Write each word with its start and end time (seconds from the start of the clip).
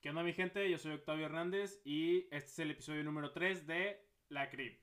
¿Qué 0.00 0.10
onda 0.10 0.22
mi 0.22 0.32
gente? 0.32 0.70
Yo 0.70 0.78
soy 0.78 0.92
Octavio 0.92 1.26
Hernández 1.26 1.80
y 1.84 2.28
este 2.30 2.50
es 2.50 2.58
el 2.60 2.70
episodio 2.70 3.02
número 3.02 3.32
3 3.32 3.66
de 3.66 4.00
La 4.28 4.48
Crip. 4.48 4.78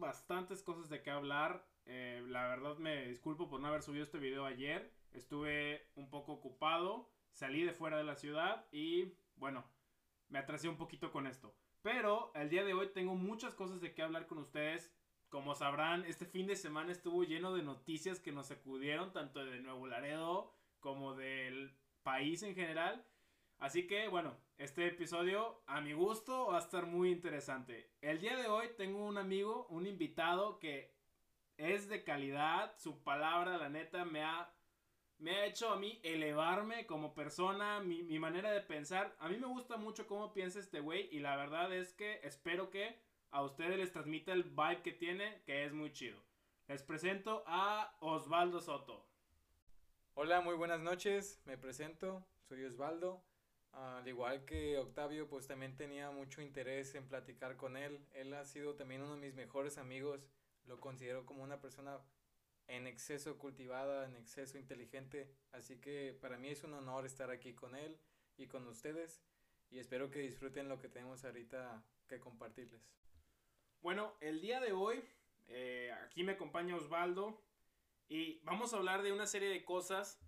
Bastantes 0.00 0.62
cosas 0.62 0.88
de 0.88 1.02
qué 1.02 1.10
hablar. 1.10 1.64
Eh, 1.84 2.24
la 2.28 2.48
verdad 2.48 2.76
me 2.78 3.06
disculpo 3.06 3.48
por 3.48 3.60
no 3.60 3.68
haber 3.68 3.82
subido 3.82 4.02
este 4.02 4.18
video 4.18 4.46
ayer. 4.46 4.92
Estuve 5.12 5.88
un 5.94 6.10
poco 6.10 6.32
ocupado, 6.32 7.10
salí 7.30 7.62
de 7.62 7.72
fuera 7.72 7.98
de 7.98 8.04
la 8.04 8.16
ciudad 8.16 8.66
y 8.72 9.14
bueno, 9.36 9.64
me 10.28 10.38
atrasé 10.38 10.68
un 10.68 10.76
poquito 10.76 11.12
con 11.12 11.26
esto. 11.26 11.54
Pero 11.82 12.32
el 12.34 12.48
día 12.50 12.64
de 12.64 12.74
hoy 12.74 12.88
tengo 12.88 13.14
muchas 13.14 13.54
cosas 13.54 13.80
de 13.80 13.94
qué 13.94 14.02
hablar 14.02 14.26
con 14.26 14.38
ustedes. 14.38 14.92
Como 15.28 15.54
sabrán, 15.54 16.04
este 16.04 16.26
fin 16.26 16.46
de 16.46 16.56
semana 16.56 16.90
estuvo 16.90 17.22
lleno 17.22 17.54
de 17.54 17.62
noticias 17.62 18.18
que 18.18 18.32
nos 18.32 18.46
sacudieron, 18.46 19.12
tanto 19.12 19.44
de 19.44 19.60
Nuevo 19.60 19.86
Laredo 19.86 20.52
como 20.80 21.14
del 21.14 21.76
país 22.02 22.42
en 22.42 22.54
general. 22.54 23.06
Así 23.58 23.86
que 23.86 24.08
bueno, 24.08 24.36
este 24.60 24.86
episodio 24.86 25.62
a 25.66 25.80
mi 25.80 25.94
gusto 25.94 26.48
va 26.48 26.56
a 26.56 26.60
estar 26.60 26.84
muy 26.84 27.10
interesante. 27.10 27.88
El 28.02 28.20
día 28.20 28.36
de 28.36 28.46
hoy 28.46 28.68
tengo 28.76 29.06
un 29.06 29.16
amigo, 29.16 29.66
un 29.70 29.86
invitado 29.86 30.58
que 30.58 30.92
es 31.56 31.88
de 31.88 32.04
calidad, 32.04 32.76
su 32.76 33.02
palabra 33.02 33.56
la 33.56 33.70
neta 33.70 34.04
me 34.04 34.22
ha, 34.22 34.52
me 35.16 35.30
ha 35.30 35.46
hecho 35.46 35.70
a 35.70 35.76
mí 35.76 35.98
elevarme 36.02 36.84
como 36.84 37.14
persona, 37.14 37.80
mi, 37.80 38.02
mi 38.02 38.18
manera 38.18 38.50
de 38.52 38.60
pensar. 38.60 39.16
A 39.18 39.30
mí 39.30 39.38
me 39.38 39.46
gusta 39.46 39.78
mucho 39.78 40.06
cómo 40.06 40.34
piensa 40.34 40.60
este 40.60 40.80
güey 40.80 41.08
y 41.10 41.20
la 41.20 41.36
verdad 41.36 41.72
es 41.72 41.94
que 41.94 42.20
espero 42.22 42.68
que 42.68 43.00
a 43.30 43.42
ustedes 43.42 43.78
les 43.78 43.92
transmita 43.92 44.34
el 44.34 44.42
vibe 44.42 44.82
que 44.82 44.92
tiene, 44.92 45.40
que 45.46 45.64
es 45.64 45.72
muy 45.72 45.90
chido. 45.94 46.20
Les 46.68 46.82
presento 46.82 47.44
a 47.46 47.96
Osvaldo 48.00 48.60
Soto. 48.60 49.06
Hola, 50.12 50.42
muy 50.42 50.54
buenas 50.54 50.80
noches. 50.80 51.40
Me 51.46 51.56
presento, 51.56 52.26
soy 52.42 52.62
Osvaldo. 52.64 53.22
Al 53.72 54.06
igual 54.08 54.44
que 54.44 54.78
Octavio, 54.78 55.28
pues 55.28 55.46
también 55.46 55.76
tenía 55.76 56.10
mucho 56.10 56.42
interés 56.42 56.94
en 56.94 57.06
platicar 57.06 57.56
con 57.56 57.76
él. 57.76 58.04
Él 58.12 58.34
ha 58.34 58.44
sido 58.44 58.74
también 58.74 59.02
uno 59.02 59.14
de 59.14 59.20
mis 59.20 59.34
mejores 59.34 59.78
amigos. 59.78 60.26
Lo 60.66 60.80
considero 60.80 61.24
como 61.24 61.42
una 61.42 61.60
persona 61.60 61.98
en 62.66 62.86
exceso 62.86 63.38
cultivada, 63.38 64.06
en 64.06 64.16
exceso 64.16 64.58
inteligente. 64.58 65.32
Así 65.52 65.80
que 65.80 66.16
para 66.20 66.38
mí 66.38 66.48
es 66.48 66.64
un 66.64 66.74
honor 66.74 67.06
estar 67.06 67.30
aquí 67.30 67.54
con 67.54 67.74
él 67.74 67.98
y 68.36 68.46
con 68.46 68.66
ustedes. 68.66 69.22
Y 69.70 69.78
espero 69.78 70.10
que 70.10 70.20
disfruten 70.20 70.68
lo 70.68 70.78
que 70.78 70.88
tenemos 70.88 71.24
ahorita 71.24 71.84
que 72.08 72.18
compartirles. 72.18 72.82
Bueno, 73.82 74.14
el 74.20 74.40
día 74.40 74.60
de 74.60 74.72
hoy, 74.72 75.02
eh, 75.48 75.92
aquí 76.04 76.24
me 76.24 76.32
acompaña 76.32 76.76
Osvaldo 76.76 77.40
y 78.08 78.40
vamos 78.40 78.74
a 78.74 78.76
hablar 78.76 79.02
de 79.02 79.12
una 79.12 79.26
serie 79.26 79.48
de 79.48 79.64
cosas 79.64 80.20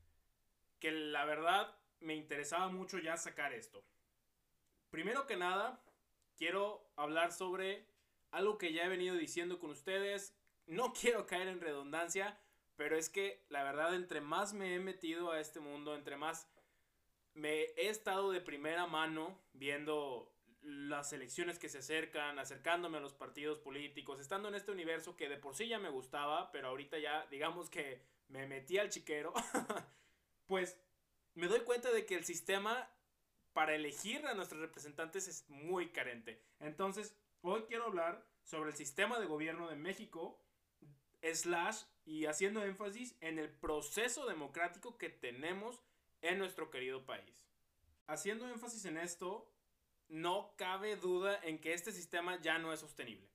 que 0.79 0.91
la 0.91 1.25
verdad 1.25 1.77
me 2.03 2.14
interesaba 2.14 2.69
mucho 2.69 2.98
ya 2.98 3.17
sacar 3.17 3.53
esto. 3.53 3.84
Primero 4.91 5.27
que 5.27 5.36
nada, 5.36 5.83
quiero 6.36 6.86
hablar 6.97 7.33
sobre 7.33 7.86
algo 8.31 8.58
que 8.58 8.72
ya 8.72 8.84
he 8.84 8.89
venido 8.89 9.14
diciendo 9.14 9.58
con 9.58 9.70
ustedes. 9.70 10.34
No 10.67 10.92
quiero 11.00 11.27
caer 11.27 11.48
en 11.48 11.61
redundancia, 11.61 12.39
pero 12.77 12.97
es 12.97 13.08
que 13.08 13.45
la 13.48 13.62
verdad 13.62 13.95
entre 13.95 14.20
más 14.20 14.53
me 14.53 14.75
he 14.75 14.80
metido 14.80 15.33
a 15.33 15.41
este 15.41 15.61
mundo, 15.61 15.95
entre 15.95 16.17
más 16.17 16.48
me 17.34 17.62
he 17.77 17.89
estado 17.89 18.30
de 18.30 18.41
primera 18.41 18.86
mano 18.86 19.39
viendo 19.53 20.33
las 20.62 21.12
elecciones 21.12 21.58
que 21.58 21.69
se 21.69 21.78
acercan, 21.78 22.39
acercándome 22.39 22.98
a 22.98 23.01
los 23.01 23.14
partidos 23.14 23.58
políticos, 23.58 24.20
estando 24.20 24.48
en 24.48 24.55
este 24.55 24.70
universo 24.70 25.17
que 25.17 25.29
de 25.29 25.36
por 25.36 25.57
sí 25.57 25.67
ya 25.67 25.79
me 25.79 25.90
gustaba, 25.90 26.52
pero 26.52 26.69
ahorita 26.69 26.98
ya 26.98 27.27
digamos 27.30 27.69
que 27.69 28.02
me 28.29 28.46
metí 28.46 28.79
al 28.79 28.90
chiquero, 28.90 29.33
pues 30.46 30.79
me 31.35 31.48
doy 31.48 31.61
cuenta 31.61 31.91
de 31.91 32.07
que 32.07 32.15
el 32.15 32.25
sistema 32.25 32.91
para 33.53 33.75
elegir 33.75 34.27
a 34.27 34.35
nuestros 34.35 34.61
representantes 34.61 35.29
es 35.29 35.48
muy 35.48 35.91
carente. 35.91 36.43
Entonces, 36.61 37.17
hoy 37.43 37.63
quiero 37.69 37.85
hablar 37.85 38.27
sobre 38.45 38.70
el 38.70 38.77
sistema 38.77 39.20
de 39.20 39.27
gobierno 39.27 39.69
de 39.69 39.77
México, 39.77 40.43
slash, 41.23 41.83
y 42.05 42.27
haciendo 42.27 42.65
énfasis 42.65 43.17
en 43.20 43.39
el 43.39 43.48
proceso 43.51 44.27
democrático 44.27 44.98
que 44.98 45.09
tenemos 45.09 45.81
en 46.20 46.39
nuestro 46.39 46.70
querido 46.70 47.05
país. 47.05 47.47
Haciendo 48.07 48.49
énfasis 48.49 48.85
en 48.87 48.97
esto, 48.97 49.49
no 50.09 50.55
cabe 50.57 50.97
duda 50.97 51.39
en 51.43 51.61
que 51.61 51.75
este 51.75 51.93
sistema 51.93 52.41
ya 52.41 52.59
no 52.59 52.73
es 52.73 52.81
sostenible. 52.81 53.29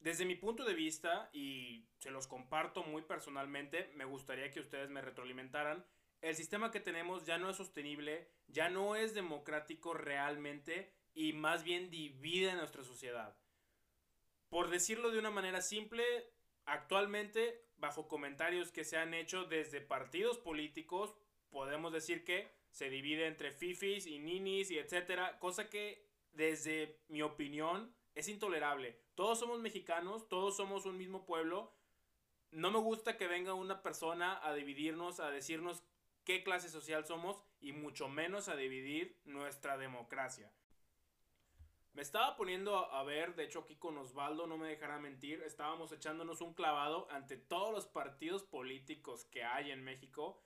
Desde 0.00 0.24
mi 0.24 0.36
punto 0.36 0.64
de 0.64 0.74
vista, 0.74 1.28
y 1.32 1.88
se 1.98 2.10
los 2.10 2.26
comparto 2.26 2.84
muy 2.84 3.02
personalmente, 3.02 3.90
me 3.94 4.04
gustaría 4.04 4.50
que 4.50 4.60
ustedes 4.60 4.90
me 4.90 5.02
retroalimentaran, 5.02 5.84
el 6.20 6.34
sistema 6.34 6.70
que 6.70 6.80
tenemos 6.80 7.24
ya 7.24 7.38
no 7.38 7.50
es 7.50 7.56
sostenible, 7.56 8.28
ya 8.48 8.68
no 8.68 8.96
es 8.96 9.14
democrático 9.14 9.94
realmente 9.94 10.92
y 11.14 11.32
más 11.32 11.64
bien 11.64 11.90
divide 11.90 12.54
nuestra 12.54 12.82
sociedad. 12.82 13.36
Por 14.48 14.70
decirlo 14.70 15.10
de 15.10 15.18
una 15.18 15.30
manera 15.30 15.60
simple, 15.60 16.04
actualmente, 16.64 17.64
bajo 17.76 18.08
comentarios 18.08 18.72
que 18.72 18.84
se 18.84 18.96
han 18.96 19.14
hecho 19.14 19.44
desde 19.44 19.80
partidos 19.80 20.38
políticos, 20.38 21.14
podemos 21.50 21.92
decir 21.92 22.24
que 22.24 22.50
se 22.70 22.90
divide 22.90 23.26
entre 23.26 23.52
fifis 23.52 24.06
y 24.06 24.18
ninis 24.18 24.70
y 24.70 24.78
etcétera, 24.78 25.38
cosa 25.38 25.68
que 25.68 26.06
desde 26.32 27.00
mi 27.08 27.22
opinión 27.22 27.94
es 28.14 28.28
intolerable. 28.28 28.98
Todos 29.14 29.38
somos 29.38 29.60
mexicanos, 29.60 30.28
todos 30.28 30.56
somos 30.56 30.86
un 30.86 30.96
mismo 30.96 31.24
pueblo. 31.24 31.72
No 32.50 32.70
me 32.70 32.78
gusta 32.78 33.16
que 33.16 33.28
venga 33.28 33.54
una 33.54 33.82
persona 33.82 34.40
a 34.46 34.54
dividirnos, 34.54 35.20
a 35.20 35.30
decirnos 35.30 35.82
qué 36.28 36.44
clase 36.44 36.68
social 36.68 37.06
somos 37.06 37.42
y 37.58 37.72
mucho 37.72 38.06
menos 38.06 38.50
a 38.50 38.54
dividir 38.54 39.18
nuestra 39.24 39.78
democracia. 39.78 40.52
Me 41.94 42.02
estaba 42.02 42.36
poniendo 42.36 42.76
a 42.76 43.02
ver, 43.02 43.34
de 43.34 43.44
hecho 43.44 43.60
aquí 43.60 43.76
con 43.76 43.96
Osvaldo, 43.96 44.46
no 44.46 44.58
me 44.58 44.68
dejará 44.68 44.98
mentir, 44.98 45.42
estábamos 45.42 45.90
echándonos 45.90 46.42
un 46.42 46.52
clavado 46.52 47.10
ante 47.10 47.38
todos 47.38 47.72
los 47.72 47.86
partidos 47.86 48.42
políticos 48.42 49.24
que 49.24 49.42
hay 49.42 49.70
en 49.70 49.82
México. 49.82 50.44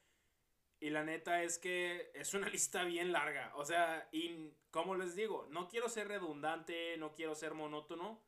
Y 0.79 0.91
la 0.91 1.03
neta 1.03 1.43
es 1.43 1.59
que 1.59 2.13
es 2.15 2.33
una 2.33 2.49
lista 2.49 2.85
bien 2.85 3.11
larga. 3.11 3.51
O 3.57 3.65
sea, 3.65 4.09
y 4.13 4.53
como 4.71 4.95
les 4.95 5.17
digo, 5.17 5.49
no 5.51 5.69
quiero 5.69 5.89
ser 5.89 6.07
redundante, 6.07 6.97
no 6.97 7.13
quiero 7.17 7.35
ser 7.35 7.55
monótono, 7.55 8.23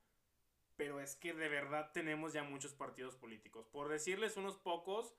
pero 0.74 0.98
es 0.98 1.14
que 1.14 1.34
de 1.34 1.48
verdad 1.48 1.92
tenemos 1.92 2.32
ya 2.32 2.42
muchos 2.42 2.74
partidos 2.74 3.14
políticos. 3.14 3.68
Por 3.68 3.88
decirles 3.88 4.36
unos 4.36 4.56
pocos, 4.56 5.14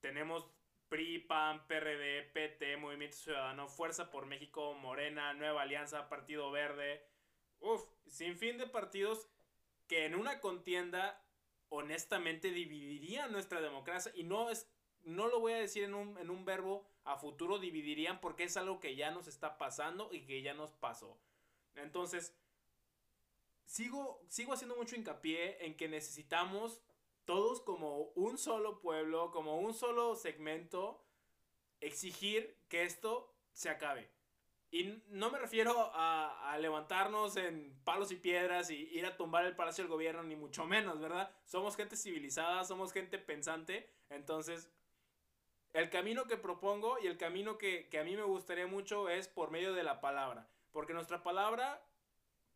tenemos 0.00 0.46
PRI, 0.90 1.20
PAN, 1.20 1.66
PRD, 1.66 2.24
PT, 2.34 2.76
Movimiento 2.76 3.16
Ciudadano, 3.16 3.68
Fuerza 3.68 4.10
por 4.10 4.26
México, 4.26 4.74
Morena, 4.74 5.32
Nueva 5.32 5.62
Alianza, 5.62 6.08
Partido 6.08 6.50
Verde. 6.50 7.02
Uf, 7.60 7.82
sin 8.06 8.36
fin 8.36 8.58
de 8.58 8.66
partidos 8.66 9.28
que 9.86 10.04
en 10.04 10.14
una 10.14 10.40
contienda 10.40 11.24
honestamente 11.68 12.50
dividirían 12.50 13.32
nuestra 13.32 13.60
democracia 13.60 14.12
y 14.14 14.24
no 14.24 14.50
es 14.50 14.68
no 15.04 15.28
lo 15.28 15.40
voy 15.40 15.52
a 15.52 15.58
decir 15.58 15.84
en 15.84 15.94
un, 15.94 16.18
en 16.18 16.28
un 16.28 16.44
verbo 16.44 16.86
a 17.04 17.16
futuro 17.16 17.58
dividirían 17.58 18.20
porque 18.20 18.44
es 18.44 18.56
algo 18.56 18.80
que 18.80 18.96
ya 18.96 19.10
nos 19.10 19.28
está 19.28 19.56
pasando 19.56 20.10
y 20.12 20.26
que 20.26 20.42
ya 20.42 20.52
nos 20.52 20.72
pasó. 20.74 21.16
Entonces, 21.74 22.34
sigo, 23.64 24.22
sigo 24.28 24.52
haciendo 24.52 24.76
mucho 24.76 24.96
hincapié 24.96 25.64
en 25.64 25.76
que 25.76 25.88
necesitamos 25.88 26.82
todos 27.30 27.60
como 27.60 28.10
un 28.16 28.38
solo 28.38 28.80
pueblo, 28.80 29.30
como 29.30 29.60
un 29.60 29.72
solo 29.72 30.16
segmento, 30.16 31.00
exigir 31.80 32.58
que 32.68 32.82
esto 32.82 33.32
se 33.52 33.70
acabe. 33.70 34.10
Y 34.72 35.00
no 35.06 35.30
me 35.30 35.38
refiero 35.38 35.92
a, 35.94 36.50
a, 36.50 36.58
levantarnos 36.58 37.36
en 37.36 37.80
palos 37.84 38.10
y 38.10 38.16
piedras 38.16 38.68
y 38.70 38.74
ir 38.74 39.06
a 39.06 39.16
tumbar 39.16 39.44
el 39.44 39.54
Palacio 39.54 39.84
del 39.84 39.92
Gobierno, 39.92 40.24
ni 40.24 40.34
mucho 40.34 40.66
menos, 40.66 40.98
¿verdad? 40.98 41.30
Somos 41.44 41.76
gente 41.76 41.96
civilizada, 41.96 42.64
somos 42.64 42.92
gente 42.92 43.16
pensante, 43.16 43.88
entonces 44.08 44.68
el 45.72 45.88
camino 45.88 46.24
que 46.24 46.36
propongo 46.36 46.98
y 46.98 47.06
el 47.06 47.16
camino 47.16 47.58
que, 47.58 47.88
que 47.90 48.00
a 48.00 48.04
mí 48.04 48.16
me 48.16 48.24
gustaría 48.24 48.66
mucho 48.66 49.08
es 49.08 49.28
por 49.28 49.52
medio 49.52 49.72
de 49.72 49.84
la 49.84 50.00
palabra, 50.00 50.48
porque 50.72 50.94
nuestra 50.94 51.22
palabra 51.22 51.80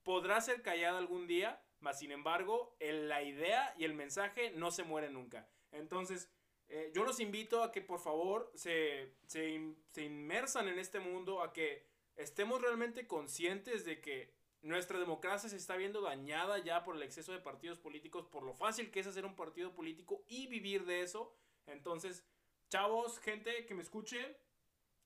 podrá 0.02 0.40
ser 0.40 0.62
callada 0.62 0.98
algún 0.98 1.28
día, 1.28 1.62
mas 1.84 1.98
sin 1.98 2.12
embargo, 2.12 2.74
la 2.80 3.22
idea 3.22 3.74
y 3.76 3.84
el 3.84 3.92
mensaje 3.92 4.50
no 4.52 4.70
se 4.70 4.84
mueren 4.84 5.12
nunca. 5.12 5.46
Entonces, 5.70 6.30
eh, 6.68 6.90
yo 6.94 7.04
los 7.04 7.20
invito 7.20 7.62
a 7.62 7.70
que 7.70 7.82
por 7.82 8.00
favor 8.00 8.50
se, 8.54 9.14
se, 9.26 9.60
se 9.92 10.02
inmersan 10.02 10.68
en 10.68 10.78
este 10.78 10.98
mundo, 10.98 11.42
a 11.42 11.52
que 11.52 11.86
estemos 12.16 12.62
realmente 12.62 13.06
conscientes 13.06 13.84
de 13.84 14.00
que 14.00 14.32
nuestra 14.62 14.98
democracia 14.98 15.50
se 15.50 15.58
está 15.58 15.76
viendo 15.76 16.00
dañada 16.00 16.56
ya 16.56 16.84
por 16.84 16.96
el 16.96 17.02
exceso 17.02 17.32
de 17.32 17.38
partidos 17.40 17.78
políticos, 17.78 18.24
por 18.24 18.44
lo 18.44 18.54
fácil 18.54 18.90
que 18.90 19.00
es 19.00 19.06
hacer 19.06 19.26
un 19.26 19.36
partido 19.36 19.74
político 19.74 20.24
y 20.26 20.46
vivir 20.46 20.86
de 20.86 21.02
eso. 21.02 21.36
Entonces, 21.66 22.24
chavos, 22.70 23.18
gente 23.18 23.66
que 23.66 23.74
me 23.74 23.82
escuche, 23.82 24.38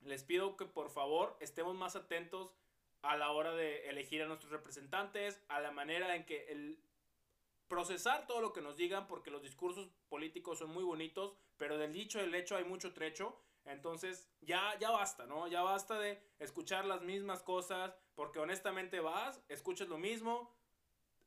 les 0.03 0.23
pido 0.23 0.57
que 0.57 0.65
por 0.65 0.91
favor 0.91 1.37
estemos 1.41 1.75
más 1.75 1.97
atentos 1.97 2.55
a 3.03 3.17
la 3.17 3.31
hora 3.31 3.55
de 3.55 3.89
elegir 3.89 4.23
a 4.23 4.27
nuestros 4.27 4.51
representantes, 4.53 5.43
a 5.49 5.61
la 5.61 5.71
manera 5.71 6.15
en 6.17 6.25
que 6.25 6.47
el 6.53 6.79
procesar 7.69 8.27
todo 8.27 8.41
lo 8.41 8.53
que 8.53 8.63
nos 8.63 8.77
digan, 8.77 9.07
porque 9.07 9.31
los 9.31 9.43
discursos 9.43 9.89
políticos 10.09 10.59
son 10.59 10.71
muy 10.71 10.85
bonitos, 10.85 11.37
pero 11.57 11.79
del 11.79 11.93
dicho 11.93 12.19
del 12.19 12.35
hecho 12.35 12.57
hay 12.57 12.65
mucho 12.65 12.93
trecho. 12.93 13.39
Entonces, 13.65 14.31
ya, 14.41 14.79
ya 14.79 14.91
basta, 14.91 15.27
¿no? 15.27 15.47
Ya 15.47 15.63
basta 15.63 15.99
de 15.99 16.23
escuchar 16.39 16.87
las 16.87 17.03
mismas 17.03 17.43
cosas, 17.43 17.95
porque 18.15 18.39
honestamente 18.39 19.01
vas, 19.01 19.43
escuchas 19.49 19.89
lo 19.89 19.99
mismo, 19.99 20.57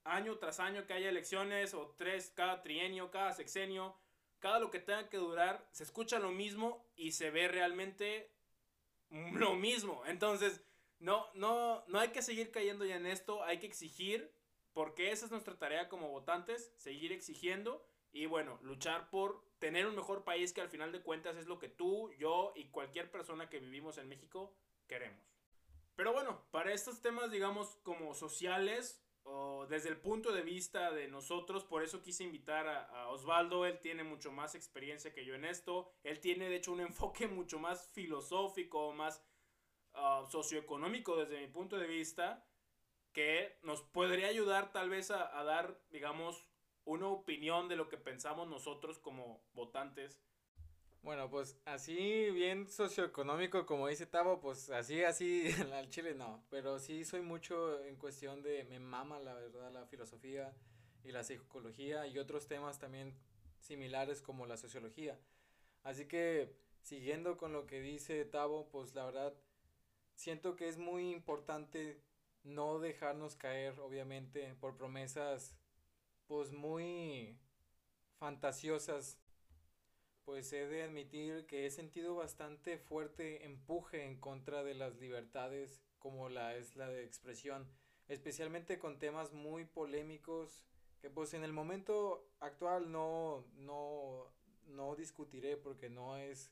año 0.03 0.37
tras 0.39 0.59
año 0.59 0.87
que 0.87 0.93
haya 0.93 1.09
elecciones, 1.09 1.75
o 1.75 1.93
tres, 1.97 2.31
cada 2.35 2.63
trienio, 2.63 3.11
cada 3.11 3.33
sexenio, 3.33 3.95
cada 4.39 4.59
lo 4.59 4.71
que 4.71 4.79
tenga 4.79 5.07
que 5.07 5.17
durar, 5.17 5.67
se 5.71 5.83
escucha 5.83 6.17
lo 6.17 6.31
mismo 6.31 6.83
y 6.95 7.11
se 7.11 7.29
ve 7.29 7.47
realmente 7.47 8.31
lo 9.09 9.53
mismo. 9.53 10.03
Entonces, 10.07 10.63
no, 11.01 11.27
no, 11.33 11.83
no 11.87 11.99
hay 11.99 12.09
que 12.09 12.21
seguir 12.21 12.51
cayendo 12.51 12.85
ya 12.85 12.95
en 12.95 13.05
esto, 13.05 13.43
hay 13.43 13.59
que 13.59 13.67
exigir, 13.67 14.31
porque 14.73 15.11
esa 15.11 15.25
es 15.25 15.31
nuestra 15.31 15.57
tarea 15.57 15.89
como 15.89 16.09
votantes, 16.09 16.73
seguir 16.77 17.11
exigiendo 17.11 17.85
y 18.13 18.25
bueno, 18.25 18.59
luchar 18.61 19.09
por 19.09 19.43
tener 19.59 19.87
un 19.87 19.95
mejor 19.95 20.23
país 20.23 20.53
que 20.53 20.61
al 20.61 20.69
final 20.69 20.91
de 20.91 21.01
cuentas 21.01 21.37
es 21.37 21.47
lo 21.47 21.59
que 21.59 21.69
tú, 21.69 22.11
yo 22.17 22.53
y 22.55 22.65
cualquier 22.65 23.09
persona 23.09 23.49
que 23.49 23.59
vivimos 23.59 23.97
en 23.97 24.09
México 24.09 24.55
queremos. 24.87 25.23
Pero 25.95 26.13
bueno, 26.13 26.45
para 26.51 26.73
estos 26.73 27.01
temas 27.01 27.31
digamos 27.31 27.77
como 27.83 28.13
sociales 28.13 29.03
o 29.23 29.65
desde 29.67 29.89
el 29.89 29.97
punto 29.97 30.31
de 30.31 30.41
vista 30.41 30.91
de 30.91 31.07
nosotros, 31.07 31.63
por 31.63 31.83
eso 31.83 32.01
quise 32.01 32.23
invitar 32.23 32.67
a, 32.67 33.09
Osvaldo, 33.09 33.65
él 33.65 33.79
tiene 33.79 34.03
mucho 34.03 34.31
más 34.31 34.55
experiencia 34.55 35.13
que 35.13 35.25
yo 35.25 35.35
en 35.35 35.45
esto, 35.45 35.91
él 36.03 36.19
tiene 36.19 36.49
de 36.49 36.55
hecho 36.55 36.71
un 36.71 36.81
enfoque 36.81 37.27
mucho 37.27 37.59
más 37.59 37.89
filosófico, 37.93 38.93
más 38.93 39.23
uh, 39.95 40.25
socioeconómico 40.29 41.15
desde 41.17 41.39
mi 41.39 41.47
punto 41.47 41.77
de 41.77 41.87
vista, 41.87 42.45
que 43.13 43.57
nos 43.63 43.81
podría 43.81 44.27
ayudar 44.27 44.71
tal 44.71 44.89
vez 44.89 45.11
a, 45.11 45.37
a 45.37 45.43
dar, 45.43 45.79
digamos, 45.89 46.45
una 46.85 47.07
opinión 47.07 47.67
de 47.67 47.75
lo 47.75 47.89
que 47.89 47.97
pensamos 47.97 48.47
nosotros 48.47 48.99
como 48.99 49.43
votantes. 49.53 50.21
Bueno, 51.03 51.31
pues 51.31 51.59
así 51.65 52.29
bien 52.29 52.67
socioeconómico 52.67 53.65
como 53.65 53.87
dice 53.87 54.05
Tavo, 54.05 54.39
pues 54.39 54.69
así, 54.69 55.03
así 55.03 55.45
al 55.73 55.89
chile 55.89 56.13
no, 56.13 56.43
pero 56.49 56.77
sí 56.77 57.03
soy 57.05 57.21
mucho 57.21 57.83
en 57.83 57.95
cuestión 57.95 58.43
de, 58.43 58.65
me 58.65 58.79
mama 58.79 59.19
la 59.19 59.33
verdad 59.33 59.71
la 59.71 59.85
filosofía 59.87 60.53
y 61.03 61.11
la 61.11 61.23
psicología 61.23 62.05
y 62.05 62.19
otros 62.19 62.47
temas 62.47 62.77
también 62.77 63.15
similares 63.57 64.21
como 64.21 64.45
la 64.45 64.57
sociología. 64.57 65.19
Así 65.81 66.07
que 66.07 66.55
siguiendo 66.81 67.35
con 67.35 67.51
lo 67.51 67.65
que 67.65 67.81
dice 67.81 68.23
Tavo, 68.25 68.69
pues 68.69 68.93
la 68.93 69.05
verdad 69.05 69.33
siento 70.15 70.55
que 70.55 70.67
es 70.67 70.77
muy 70.77 71.11
importante 71.11 72.01
no 72.43 72.79
dejarnos 72.79 73.35
caer, 73.35 73.79
obviamente, 73.79 74.55
por 74.59 74.75
promesas 74.75 75.55
pues 76.27 76.51
muy 76.51 77.37
fantasiosas, 78.17 79.19
pues 80.25 80.53
he 80.53 80.67
de 80.67 80.83
admitir 80.83 81.45
que 81.45 81.65
he 81.65 81.71
sentido 81.71 82.15
bastante 82.15 82.77
fuerte 82.77 83.45
empuje 83.45 84.05
en 84.05 84.19
contra 84.19 84.63
de 84.63 84.75
las 84.75 84.95
libertades 84.95 85.81
como 85.99 86.29
la 86.29 86.55
es 86.55 86.75
la 86.75 86.87
de 86.87 87.03
expresión, 87.03 87.67
especialmente 88.07 88.79
con 88.79 88.99
temas 88.99 89.33
muy 89.33 89.65
polémicos 89.65 90.63
que 91.01 91.09
pues 91.09 91.33
en 91.33 91.43
el 91.43 91.51
momento 91.51 92.29
actual 92.39 92.91
no 92.91 93.43
no 93.55 94.31
no 94.67 94.95
discutiré 94.95 95.57
porque 95.57 95.89
no 95.89 96.17
es 96.17 96.51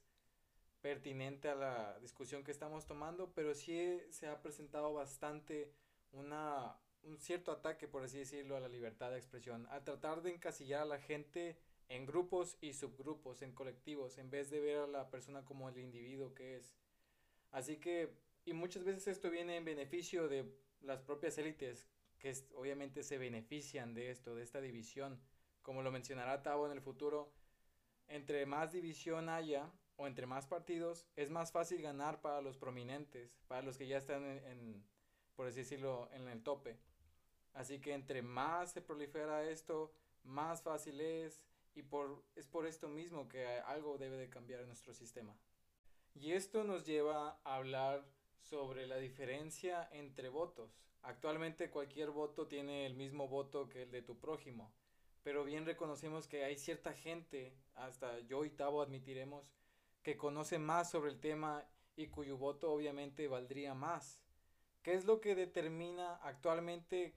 pertinente 0.81 1.49
a 1.49 1.55
la 1.55 1.99
discusión 1.99 2.43
que 2.43 2.51
estamos 2.51 2.85
tomando, 2.85 3.31
pero 3.33 3.53
sí 3.53 3.99
se 4.11 4.27
ha 4.27 4.41
presentado 4.41 4.93
bastante 4.93 5.73
una 6.11 6.77
un 7.03 7.17
cierto 7.17 7.51
ataque, 7.51 7.87
por 7.87 8.03
así 8.03 8.19
decirlo, 8.19 8.55
a 8.57 8.59
la 8.59 8.67
libertad 8.67 9.11
de 9.11 9.17
expresión, 9.17 9.67
a 9.71 9.83
tratar 9.83 10.21
de 10.21 10.31
encasillar 10.31 10.81
a 10.81 10.85
la 10.85 10.99
gente 10.99 11.57
en 11.87 12.05
grupos 12.05 12.57
y 12.61 12.73
subgrupos, 12.73 13.41
en 13.41 13.53
colectivos, 13.53 14.17
en 14.17 14.29
vez 14.29 14.49
de 14.49 14.59
ver 14.59 14.77
a 14.79 14.87
la 14.87 15.09
persona 15.09 15.43
como 15.45 15.69
el 15.69 15.77
individuo 15.77 16.33
que 16.33 16.57
es. 16.57 16.75
Así 17.51 17.77
que, 17.77 18.13
y 18.45 18.53
muchas 18.53 18.83
veces 18.83 19.07
esto 19.07 19.29
viene 19.29 19.57
en 19.57 19.65
beneficio 19.65 20.27
de 20.27 20.53
las 20.81 21.01
propias 21.01 21.37
élites, 21.37 21.87
que 22.19 22.33
obviamente 22.55 23.01
se 23.03 23.17
benefician 23.17 23.93
de 23.93 24.11
esto, 24.11 24.35
de 24.35 24.43
esta 24.43 24.61
división. 24.61 25.19
Como 25.61 25.81
lo 25.81 25.91
mencionará 25.91 26.43
Tavo 26.43 26.65
en 26.65 26.73
el 26.73 26.81
futuro, 26.81 27.31
entre 28.07 28.45
más 28.45 28.71
división 28.71 29.29
haya, 29.29 29.71
o 29.99 30.07
entre 30.07 30.25
más 30.25 30.47
partidos, 30.47 31.05
es 31.15 31.29
más 31.29 31.51
fácil 31.51 31.81
ganar 31.81 32.21
para 32.21 32.41
los 32.41 32.57
prominentes, 32.57 33.37
para 33.47 33.61
los 33.61 33.77
que 33.77 33.87
ya 33.87 33.97
están 33.97 34.23
en 34.23 34.83
por 35.39 35.47
así 35.47 35.59
decirlo, 35.59 36.09
en 36.11 36.27
el 36.27 36.43
tope. 36.43 36.77
Así 37.53 37.79
que 37.79 37.93
entre 37.93 38.21
más 38.21 38.73
se 38.73 38.81
prolifera 38.81 39.49
esto, 39.49 39.93
más 40.25 40.61
fácil 40.61 40.99
es 40.99 41.41
y 41.75 41.81
por, 41.81 42.25
es 42.35 42.45
por 42.45 42.67
esto 42.67 42.89
mismo 42.89 43.29
que 43.29 43.47
algo 43.47 43.97
debe 43.97 44.17
de 44.17 44.29
cambiar 44.29 44.59
en 44.59 44.67
nuestro 44.67 44.93
sistema. 44.93 45.33
Y 46.13 46.33
esto 46.33 46.65
nos 46.65 46.85
lleva 46.85 47.39
a 47.45 47.55
hablar 47.55 48.05
sobre 48.41 48.85
la 48.85 48.97
diferencia 48.97 49.87
entre 49.93 50.27
votos. 50.27 50.77
Actualmente 51.03 51.69
cualquier 51.69 52.09
voto 52.09 52.47
tiene 52.47 52.85
el 52.85 52.95
mismo 52.95 53.29
voto 53.29 53.69
que 53.69 53.83
el 53.83 53.91
de 53.91 54.01
tu 54.01 54.19
prójimo, 54.19 54.73
pero 55.23 55.45
bien 55.45 55.65
reconocemos 55.65 56.27
que 56.27 56.43
hay 56.43 56.57
cierta 56.57 56.91
gente, 56.91 57.55
hasta 57.75 58.19
yo 58.19 58.43
y 58.43 58.49
Tavo 58.49 58.81
admitiremos, 58.81 59.49
que 60.03 60.17
conoce 60.17 60.59
más 60.59 60.89
sobre 60.89 61.11
el 61.11 61.19
tema 61.19 61.65
y 61.95 62.07
cuyo 62.07 62.37
voto 62.37 62.71
obviamente 62.71 63.27
valdría 63.27 63.73
más. 63.73 64.21
¿Qué 64.81 64.93
es 64.93 65.05
lo 65.05 65.19
que 65.19 65.35
determina 65.35 66.15
actualmente 66.23 67.13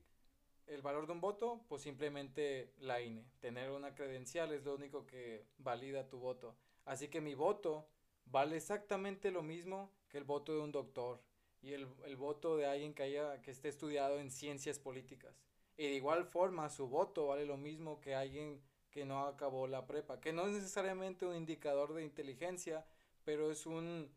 el 0.67 0.83
valor 0.83 1.07
de 1.07 1.13
un 1.13 1.21
voto? 1.21 1.65
Pues 1.69 1.83
simplemente 1.83 2.73
la 2.79 3.01
INE. 3.01 3.25
Tener 3.41 3.71
una 3.71 3.95
credencial 3.95 4.53
es 4.53 4.65
lo 4.65 4.75
único 4.75 5.07
que 5.07 5.47
valida 5.59 6.09
tu 6.09 6.19
voto. 6.19 6.57
Así 6.85 7.09
que 7.09 7.21
mi 7.21 7.35
voto 7.35 7.89
vale 8.27 8.57
exactamente 8.57 9.31
lo 9.31 9.43
mismo 9.43 9.93
que 10.09 10.19
el 10.19 10.25
voto 10.25 10.53
de 10.53 10.61
un 10.61 10.73
doctor 10.73 11.23
y 11.61 11.75
el, 11.75 11.87
voto 12.17 12.57
de 12.57 12.67
alguien 12.67 12.93
que, 12.93 13.05
haya, 13.05 13.41
que 13.41 13.53
esté 13.53 13.69
estudiado 13.69 14.19
en 14.19 14.31
ciencias 14.31 14.81
políticas. 14.81 15.41
Y 15.77 15.85
de 15.85 15.95
igual 15.95 16.25
forma 16.25 16.69
su 16.69 16.89
voto 16.89 17.29
vale 17.29 17.47
lo 17.47 17.57
mismo 17.57 18.01
que 18.01 18.17
alguien 18.17 18.61
que 18.93 19.05
no 19.05 19.25
acabó 19.27 19.67
la 19.67 19.87
prepa, 19.87 20.21
que 20.21 20.33
no 20.33 20.47
es 20.47 20.53
necesariamente 20.53 21.27
un 21.27 21.35
indicador 21.35 21.95
de 21.95 22.05
inteligencia, 22.05 22.87
pero 23.25 23.51
es 23.51 23.67
un 23.67 24.13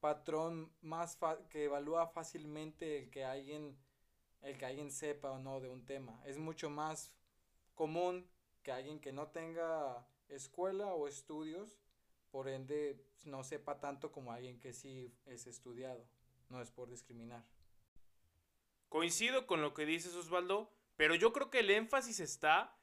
patrón 0.00 0.72
más 0.80 1.18
que 1.50 1.64
evalúa 1.64 2.06
fácilmente 2.06 2.98
el 2.98 3.10
que 3.10 3.24
alguien 3.24 3.76
el 4.42 4.56
que 4.56 4.64
alguien 4.64 4.90
sepa 4.90 5.30
o 5.32 5.38
no 5.38 5.60
de 5.60 5.68
un 5.68 5.84
tema. 5.84 6.18
Es 6.24 6.38
mucho 6.38 6.70
más 6.70 7.12
común 7.74 8.26
que 8.62 8.72
alguien 8.72 8.98
que 8.98 9.12
no 9.12 9.28
tenga 9.28 10.06
escuela 10.28 10.94
o 10.94 11.08
estudios, 11.08 11.78
por 12.30 12.48
ende 12.48 13.04
no 13.24 13.44
sepa 13.44 13.80
tanto 13.80 14.12
como 14.12 14.32
alguien 14.32 14.58
que 14.58 14.72
sí 14.72 15.12
es 15.26 15.46
estudiado. 15.46 16.06
No 16.48 16.62
es 16.62 16.70
por 16.70 16.88
discriminar. 16.88 17.44
Coincido 18.88 19.46
con 19.46 19.60
lo 19.60 19.74
que 19.74 19.84
dices 19.84 20.14
Osvaldo, 20.14 20.72
pero 20.96 21.14
yo 21.14 21.32
creo 21.32 21.50
que 21.50 21.60
el 21.60 21.70
énfasis 21.70 22.18
está, 22.20 22.76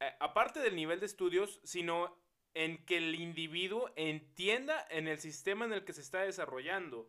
eh, 0.00 0.14
aparte 0.18 0.60
del 0.60 0.76
nivel 0.76 1.00
de 1.00 1.06
estudios, 1.06 1.60
sino 1.62 2.16
en 2.54 2.84
que 2.84 2.96
el 2.96 3.14
individuo 3.14 3.92
entienda 3.96 4.84
en 4.90 5.06
el 5.06 5.18
sistema 5.18 5.64
en 5.64 5.72
el 5.72 5.84
que 5.84 5.92
se 5.92 6.00
está 6.00 6.22
desarrollando. 6.22 7.08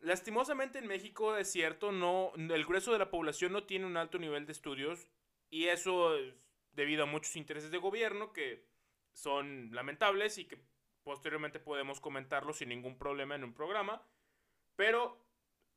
Lastimosamente 0.00 0.78
en 0.78 0.86
México 0.86 1.36
es 1.36 1.50
cierto, 1.50 1.92
no, 1.92 2.32
el 2.34 2.66
grueso 2.66 2.92
de 2.92 2.98
la 2.98 3.10
población 3.10 3.52
no 3.52 3.64
tiene 3.64 3.86
un 3.86 3.96
alto 3.96 4.18
nivel 4.18 4.46
de 4.46 4.52
estudios 4.52 5.08
y 5.50 5.66
eso 5.66 6.16
es 6.16 6.34
debido 6.72 7.04
a 7.04 7.06
muchos 7.06 7.36
intereses 7.36 7.70
de 7.70 7.78
gobierno 7.78 8.32
que 8.32 8.66
son 9.12 9.70
lamentables 9.72 10.38
y 10.38 10.46
que 10.46 10.58
posteriormente 11.02 11.60
podemos 11.60 12.00
comentarlo 12.00 12.52
sin 12.52 12.70
ningún 12.70 12.98
problema 12.98 13.34
en 13.34 13.44
un 13.44 13.54
programa. 13.54 14.02
Pero 14.76 15.22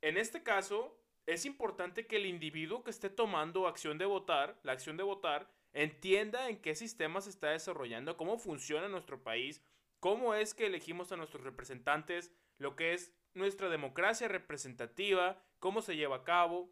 en 0.01 0.17
este 0.17 0.43
caso 0.43 0.97
es 1.25 1.45
importante 1.45 2.07
que 2.07 2.17
el 2.17 2.25
individuo 2.25 2.83
que 2.83 2.91
esté 2.91 3.09
tomando 3.09 3.67
acción 3.67 3.97
de 3.97 4.05
votar, 4.05 4.59
la 4.63 4.73
acción 4.73 4.97
de 4.97 5.03
votar, 5.03 5.49
entienda 5.73 6.49
en 6.49 6.61
qué 6.61 6.75
sistema 6.75 7.21
se 7.21 7.29
está 7.29 7.49
desarrollando, 7.49 8.17
cómo 8.17 8.37
funciona 8.37 8.87
nuestro 8.87 9.23
país, 9.23 9.61
cómo 9.99 10.35
es 10.35 10.53
que 10.53 10.67
elegimos 10.67 11.11
a 11.11 11.17
nuestros 11.17 11.43
representantes, 11.43 12.31
lo 12.57 12.75
que 12.75 12.93
es 12.93 13.13
nuestra 13.33 13.69
democracia 13.69 14.27
representativa, 14.27 15.41
cómo 15.59 15.81
se 15.81 15.95
lleva 15.95 16.17
a 16.17 16.23
cabo. 16.23 16.71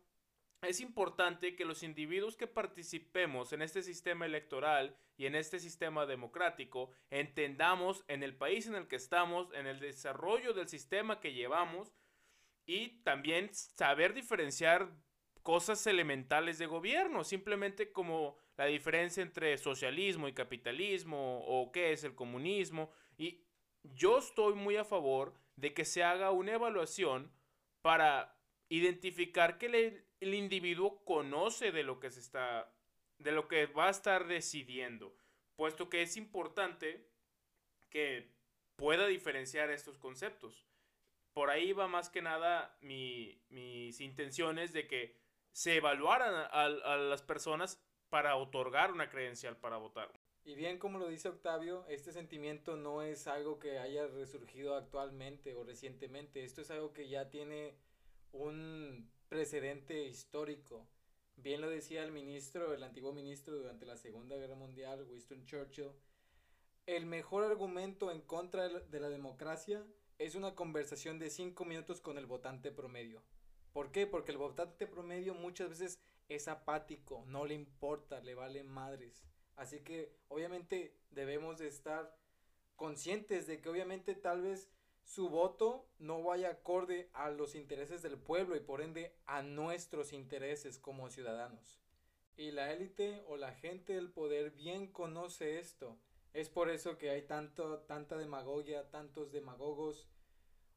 Es 0.62 0.80
importante 0.80 1.56
que 1.56 1.66
los 1.66 1.82
individuos 1.82 2.38
que 2.38 2.46
participemos 2.46 3.52
en 3.52 3.64
este 3.64 3.82
sistema 3.82 4.28
electoral 4.28 4.96
y 5.18 5.26
en 5.26 5.34
este 5.34 5.60
sistema 5.60 6.06
democrático 6.06 6.92
entendamos 7.10 8.06
en 8.08 8.22
el 8.22 8.36
país 8.36 8.68
en 8.68 8.76
el 8.76 8.88
que 8.88 8.96
estamos, 8.96 9.52
en 9.54 9.66
el 9.66 9.80
desarrollo 9.80 10.54
del 10.54 10.68
sistema 10.68 11.20
que 11.20 11.34
llevamos 11.34 11.92
y 12.68 13.02
también 13.04 13.54
saber 13.54 14.14
diferenciar 14.14 14.92
cosas 15.42 15.86
elementales 15.88 16.60
de 16.60 16.68
gobierno, 16.68 17.24
simplemente 17.24 17.92
como 17.92 18.38
la 18.62 18.68
diferencia 18.68 19.24
entre 19.24 19.58
socialismo 19.58 20.28
y 20.28 20.34
capitalismo 20.34 21.44
o 21.48 21.72
qué 21.72 21.94
es 21.94 22.04
el 22.04 22.14
comunismo 22.14 22.92
y 23.18 23.44
yo 23.82 24.20
estoy 24.20 24.54
muy 24.54 24.78
a 24.78 24.86
favor 24.86 25.34
de 25.56 25.74
que 25.74 25.84
se 25.84 26.04
haga 26.04 26.30
una 26.30 26.54
evaluación 26.54 27.32
para 27.82 28.38
identificar 28.70 29.58
que 29.58 30.06
el 30.20 30.34
individuo 30.36 31.04
conoce 31.06 31.72
de 31.72 31.82
lo 31.82 32.00
que 32.00 32.12
se 32.12 32.20
está, 32.20 32.72
de 33.18 33.32
lo 33.32 33.48
que 33.48 33.66
va 33.66 33.88
a 33.88 33.90
estar 33.90 34.28
decidiendo, 34.28 35.18
puesto 35.56 35.90
que 35.90 36.04
es 36.04 36.16
importante 36.16 37.10
que 37.90 38.32
pueda 38.76 39.08
diferenciar 39.08 39.72
estos 39.72 39.98
conceptos. 39.98 40.68
Por 41.34 41.50
ahí 41.50 41.74
va 41.74 41.88
más 41.88 42.12
que 42.12 42.22
nada 42.22 42.78
mis 42.80 44.00
intenciones 44.02 44.72
de 44.72 44.86
que 44.86 45.18
se 45.52 45.78
evaluaran 45.78 46.48
a 46.52 46.70
las 46.70 47.24
personas 47.24 47.84
para 48.12 48.36
otorgar 48.36 48.92
una 48.92 49.10
credencial 49.10 49.58
para 49.58 49.78
votar. 49.78 50.12
Y 50.44 50.56
bien 50.56 50.78
como 50.78 51.00
lo 51.00 51.08
dice 51.08 51.30
Octavio, 51.30 51.86
este 51.88 52.12
sentimiento 52.12 52.76
no 52.76 53.02
es 53.02 53.26
algo 53.26 53.58
que 53.58 53.80
haya 53.80 54.06
resurgido 54.08 54.76
actualmente 54.76 55.56
o 55.56 55.64
recientemente, 55.64 56.44
esto 56.44 56.62
es 56.62 56.70
algo 56.72 56.94
que 56.94 57.08
ya 57.08 57.30
tiene 57.30 57.78
un 58.34 59.10
precedente 59.30 60.04
histórico. 60.04 60.88
Bien 61.38 61.62
lo 61.62 61.70
decía 61.70 62.04
el 62.04 62.12
ministro, 62.12 62.74
el 62.74 62.84
antiguo 62.84 63.14
ministro 63.14 63.56
durante 63.56 63.86
la 63.86 63.96
Segunda 63.96 64.36
Guerra 64.36 64.56
Mundial, 64.56 65.08
Winston 65.10 65.46
Churchill, 65.46 65.92
el 66.88 67.06
mejor 67.06 67.46
argumento 67.46 68.12
en 68.12 68.20
contra 68.22 68.68
de 68.68 69.00
la 69.00 69.10
democracia 69.10 69.86
es 70.18 70.36
una 70.36 70.54
conversación 70.54 71.18
de 71.18 71.30
cinco 71.30 71.64
minutos 71.64 72.02
con 72.02 72.18
el 72.18 72.26
votante 72.26 72.72
promedio. 72.72 73.24
¿Por 73.72 73.92
qué? 73.94 74.06
Porque 74.06 74.32
el 74.32 74.38
votante 74.38 74.86
promedio 74.86 75.34
muchas 75.34 75.70
veces 75.70 76.02
es 76.36 76.48
apático, 76.48 77.24
no 77.28 77.46
le 77.46 77.54
importa, 77.54 78.22
le 78.22 78.36
vale 78.36 78.64
madres. 78.64 79.24
Así 79.56 79.82
que 79.82 80.16
obviamente 80.28 80.98
debemos 81.12 81.60
de 81.60 81.68
estar 81.68 82.16
conscientes 82.76 83.48
de 83.48 83.62
que 83.62 83.70
obviamente 83.70 84.16
tal 84.16 84.42
vez 84.42 84.72
su 85.04 85.30
voto 85.30 85.88
no 86.00 86.24
vaya 86.24 86.50
acorde 86.50 87.10
a 87.14 87.30
los 87.30 87.56
intereses 87.56 88.02
del 88.02 88.18
pueblo 88.18 88.56
y 88.56 88.62
por 88.62 88.82
ende 88.82 89.16
a 89.26 89.42
nuestros 89.42 90.14
intereses 90.14 90.80
como 90.80 91.10
ciudadanos. 91.10 91.82
Y 92.38 92.52
la 92.52 92.72
élite 92.72 93.24
o 93.28 93.38
la 93.38 93.54
gente 93.54 93.94
del 93.94 94.12
poder 94.12 94.52
bien 94.52 94.88
conoce 94.88 95.60
esto. 95.60 96.00
Es 96.34 96.50
por 96.50 96.70
eso 96.70 96.98
que 96.98 97.10
hay 97.10 97.24
tanto, 97.24 97.80
tanta 97.82 98.18
demagogia, 98.18 98.90
tantos 98.90 99.32
demagogos. 99.32 100.08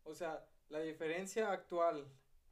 O 0.03 0.15
sea, 0.15 0.47
la 0.69 0.81
diferencia 0.81 1.53
actual 1.53 2.11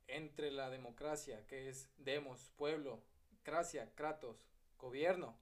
entre 0.08 0.50
la 0.50 0.70
democracia, 0.70 1.46
que 1.46 1.68
es 1.68 1.88
demos, 1.96 2.50
pueblo, 2.56 3.02
cracia, 3.42 3.94
kratos, 3.94 4.46
gobierno, 4.78 5.38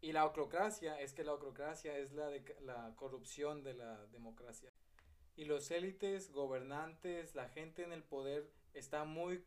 y 0.00 0.12
la 0.12 0.26
oclocracia 0.26 1.00
es 1.00 1.14
que 1.14 1.24
la 1.24 1.32
oclocracia 1.32 1.96
es 1.96 2.12
la, 2.12 2.30
la 2.60 2.94
corrupción 2.94 3.62
de 3.62 3.72
la 3.72 4.04
democracia. 4.08 4.70
Y 5.34 5.46
los 5.46 5.70
élites, 5.70 6.30
gobernantes, 6.30 7.34
la 7.34 7.48
gente 7.48 7.84
en 7.84 7.92
el 7.92 8.04
poder 8.04 8.50
está 8.74 9.04
muy, 9.04 9.44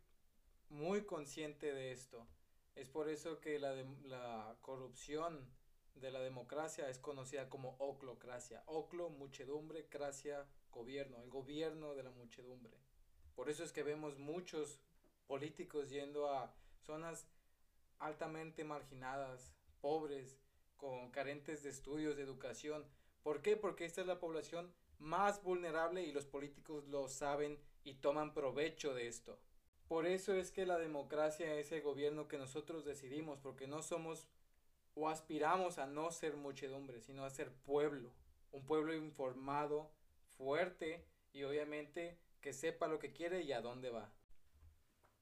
muy 0.70 1.06
consciente 1.06 1.74
de 1.74 1.92
esto. 1.92 2.28
Es 2.74 2.90
por 2.90 3.08
eso 3.08 3.40
que 3.40 3.60
la, 3.60 3.76
la 4.06 4.58
corrupción 4.62 5.48
de 5.94 6.12
la 6.12 6.22
democracia 6.22 6.90
es 6.90 6.98
conocida 6.98 7.50
como 7.50 7.76
oclocracia. 7.80 8.64
Oclo, 8.66 9.10
muchedumbre, 9.10 9.88
cracia, 9.88 10.48
gobierno, 10.72 11.22
el 11.22 11.30
gobierno 11.30 11.94
de 11.94 12.04
la 12.04 12.12
muchedumbre. 12.12 12.76
Por 13.38 13.52
eso 13.52 13.64
es 13.64 13.72
que 13.72 13.84
vemos 13.84 14.18
muchos 14.18 14.80
políticos 15.28 15.92
yendo 15.92 16.28
a 16.28 16.52
zonas 16.82 17.28
altamente 18.00 18.64
marginadas, 18.64 19.54
pobres, 19.80 20.40
con 20.76 21.12
carentes 21.12 21.62
de 21.62 21.70
estudios, 21.70 22.18
de 22.18 22.24
educación. 22.24 22.84
¿Por 23.22 23.44
qué? 23.44 23.56
Porque 23.56 23.86
esta 23.86 24.02
es 24.02 24.08
la 24.08 24.20
población 24.20 24.74
más 24.98 25.44
vulnerable 25.44 26.02
y 26.02 26.12
los 26.12 26.26
políticos 26.26 26.88
lo 26.88 27.10
saben 27.10 27.60
y 27.84 27.94
toman 27.94 28.34
provecho 28.34 28.96
de 28.96 29.08
esto. 29.08 29.38
Por 29.88 30.08
eso 30.08 30.34
es 30.34 30.50
que 30.52 30.66
la 30.66 30.80
democracia 30.80 31.60
es 31.60 31.72
el 31.72 31.84
gobierno 31.84 32.28
que 32.28 32.40
nosotros 32.40 32.86
decidimos, 32.86 33.40
porque 33.40 33.68
no 33.68 33.84
somos 33.84 34.28
o 34.96 35.10
aspiramos 35.10 35.78
a 35.78 35.86
no 35.86 36.10
ser 36.10 36.38
muchedumbre, 36.38 37.02
sino 37.02 37.24
a 37.24 37.30
ser 37.30 37.52
pueblo, 37.52 38.12
un 38.52 38.66
pueblo 38.66 38.96
informado, 38.96 39.92
fuerte 40.38 41.06
y 41.34 41.44
obviamente 41.44 42.18
que 42.48 42.54
sepa 42.54 42.88
lo 42.88 42.98
que 42.98 43.12
quiere 43.12 43.42
y 43.42 43.52
a 43.52 43.60
dónde 43.60 43.90
va. 43.90 44.10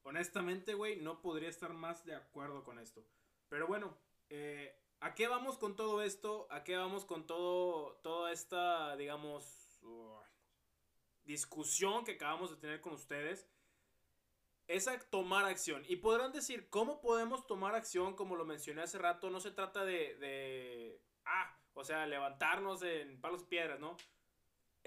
Honestamente, 0.04 0.74
güey, 0.74 1.00
no 1.00 1.20
podría 1.20 1.48
estar 1.48 1.72
más 1.72 2.04
de 2.04 2.14
acuerdo 2.14 2.62
con 2.62 2.78
esto. 2.78 3.04
Pero 3.48 3.66
bueno, 3.66 3.98
eh, 4.28 4.80
¿a 5.00 5.12
qué 5.16 5.26
vamos 5.26 5.58
con 5.58 5.74
todo 5.74 6.02
esto? 6.02 6.46
¿A 6.52 6.62
qué 6.62 6.76
vamos 6.76 7.04
con 7.04 7.26
todo, 7.26 7.96
toda 8.04 8.30
esta, 8.30 8.94
digamos, 8.94 9.82
discusión 11.24 12.04
que 12.04 12.12
acabamos 12.12 12.50
de 12.50 12.58
tener 12.58 12.80
con 12.80 12.92
ustedes 12.92 13.48
es 14.68 14.86
a 14.86 14.96
tomar 15.10 15.46
acción. 15.46 15.82
Y 15.88 15.96
podrán 15.96 16.30
decir, 16.30 16.70
¿cómo 16.70 17.00
podemos 17.00 17.44
tomar 17.48 17.74
acción? 17.74 18.14
Como 18.14 18.36
lo 18.36 18.44
mencioné 18.44 18.82
hace 18.82 18.98
rato, 18.98 19.30
no 19.30 19.40
se 19.40 19.50
trata 19.50 19.84
de, 19.84 20.14
de 20.18 21.02
ah, 21.24 21.58
o 21.74 21.82
sea, 21.82 22.06
levantarnos 22.06 22.84
en 22.84 23.20
palos 23.20 23.42
piedras, 23.42 23.80
¿no? 23.80 23.96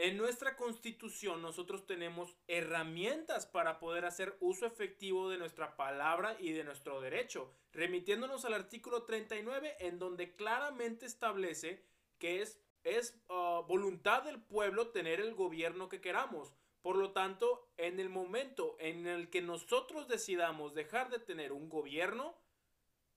En 0.02 0.16
nuestra 0.16 0.56
constitución 0.56 1.42
nosotros 1.42 1.86
tenemos 1.86 2.34
herramientas 2.48 3.46
para 3.46 3.80
poder 3.80 4.06
hacer 4.06 4.38
uso 4.40 4.66
efectivo 4.66 5.30
de 5.30 5.38
nuestra 5.38 5.76
palabra 5.76 6.38
y 6.40 6.54
de 6.54 6.64
nuestro 6.64 7.02
derecho, 7.02 7.54
remitiéndonos 7.74 8.46
al 8.46 8.54
artículo 8.54 9.04
39 9.04 9.76
en 9.80 10.00
donde 10.00 10.38
claramente 10.38 11.06
establece 11.06 11.84
que 12.18 12.42
es 12.42 12.62
es 12.86 13.22
ah, 13.28 13.62
voluntad 13.68 14.24
del 14.24 14.42
pueblo 14.42 14.88
tener 14.88 15.20
el 15.20 15.36
gobierno 15.36 15.90
que 15.90 16.00
queramos. 16.00 16.54
Por 16.82 16.96
lo 16.96 17.12
tanto, 17.12 17.70
en 17.76 18.00
el 18.00 18.08
momento 18.08 18.78
en 18.80 19.06
el 19.06 19.30
que 19.30 19.42
nosotros 19.42 20.08
decidamos 20.08 20.74
dejar 20.76 21.10
de 21.10 21.20
tener 21.20 21.52
un 21.52 21.68
gobierno, 21.68 22.38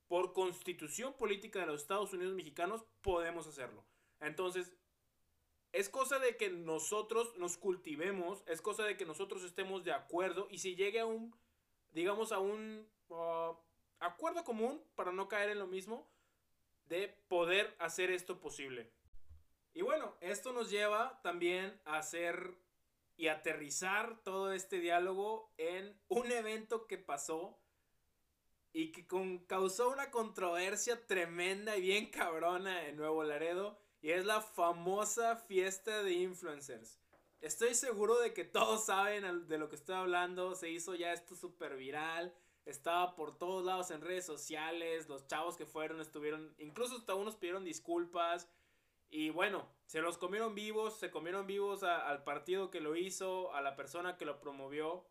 por 0.09 0.33
constitución 0.33 1.13
política 1.13 1.61
de 1.61 1.67
los 1.67 1.81
Estados 1.81 2.11
Unidos 2.11 2.35
mexicanos, 2.35 2.83
podemos 3.01 3.47
hacerlo. 3.47 3.85
Entonces, 4.19 4.73
es 5.73 5.89
cosa 5.89 6.19
de 6.19 6.37
que 6.37 6.49
nosotros 6.49 7.35
nos 7.37 7.57
cultivemos, 7.57 8.43
es 8.47 8.61
cosa 8.61 8.83
de 8.83 8.95
que 8.95 9.05
nosotros 9.05 9.43
estemos 9.43 9.83
de 9.83 9.91
acuerdo 9.91 10.47
y 10.51 10.59
si 10.59 10.75
llegue 10.75 10.99
a 10.99 11.07
un, 11.07 11.35
digamos, 11.91 12.31
a 12.31 12.37
un 12.37 12.87
ah, 13.09 13.59
acuerdo 13.99 14.43
común, 14.43 14.83
para 14.95 15.11
no 15.11 15.27
caer 15.27 15.49
en 15.49 15.59
lo 15.59 15.65
mismo, 15.65 16.07
de 16.85 17.07
poder 17.27 17.75
hacer 17.79 18.11
esto 18.11 18.39
posible. 18.39 18.91
Y 19.73 19.81
bueno, 19.81 20.15
esto 20.21 20.53
nos 20.53 20.69
lleva 20.69 21.19
también 21.23 21.81
a 21.85 21.97
hacer 21.97 22.55
y 23.17 23.27
aterrizar 23.29 24.21
todo 24.23 24.53
este 24.53 24.79
diálogo 24.79 25.51
en 25.57 25.99
un 26.07 26.31
evento 26.31 26.85
que 26.85 26.99
pasó 26.99 27.59
y 28.73 28.91
que 28.91 29.07
causó 29.47 29.89
una 29.89 30.11
controversia 30.11 31.07
tremenda 31.07 31.77
y 31.77 31.81
bien 31.81 32.11
cabrona 32.11 32.87
en 32.87 32.95
Nuevo 32.95 33.23
Laredo 33.23 33.82
y 34.03 34.11
es 34.11 34.25
la 34.25 34.41
famosa 34.41 35.37
fiesta 35.37 36.03
de 36.03 36.11
influencers. 36.11 36.99
Estoy 37.41 37.73
seguro 37.73 38.19
de 38.19 38.33
que 38.33 38.43
todos 38.43 38.85
saben 38.85 39.47
de 39.47 39.57
lo 39.57 39.69
que 39.69 39.75
estoy 39.75 39.95
hablando, 39.95 40.53
se 40.53 40.69
hizo 40.69 40.93
ya 40.93 41.13
esto 41.13 41.35
súper 41.35 41.77
viral, 41.77 42.35
estaba 42.65 43.15
por 43.15 43.37
todos 43.37 43.65
lados 43.65 43.89
en 43.91 44.01
redes 44.01 44.25
sociales, 44.25 45.09
los 45.09 45.25
chavos 45.27 45.57
que 45.57 45.65
fueron 45.65 46.01
estuvieron, 46.01 46.53
incluso 46.57 46.97
hasta 46.97 47.15
unos 47.15 47.37
pidieron 47.37 47.63
disculpas, 47.63 48.49
y 49.09 49.29
bueno, 49.29 49.69
se 49.85 50.01
los 50.01 50.17
comieron 50.17 50.53
vivos, 50.53 50.99
se 50.99 51.09
comieron 51.09 51.47
vivos 51.47 51.83
al 51.83 52.23
partido 52.23 52.71
que 52.71 52.81
lo 52.81 52.95
hizo, 52.95 53.53
a 53.53 53.61
la 53.61 53.75
persona 53.75 54.17
que 54.17 54.25
lo 54.25 54.39
promovió, 54.39 55.05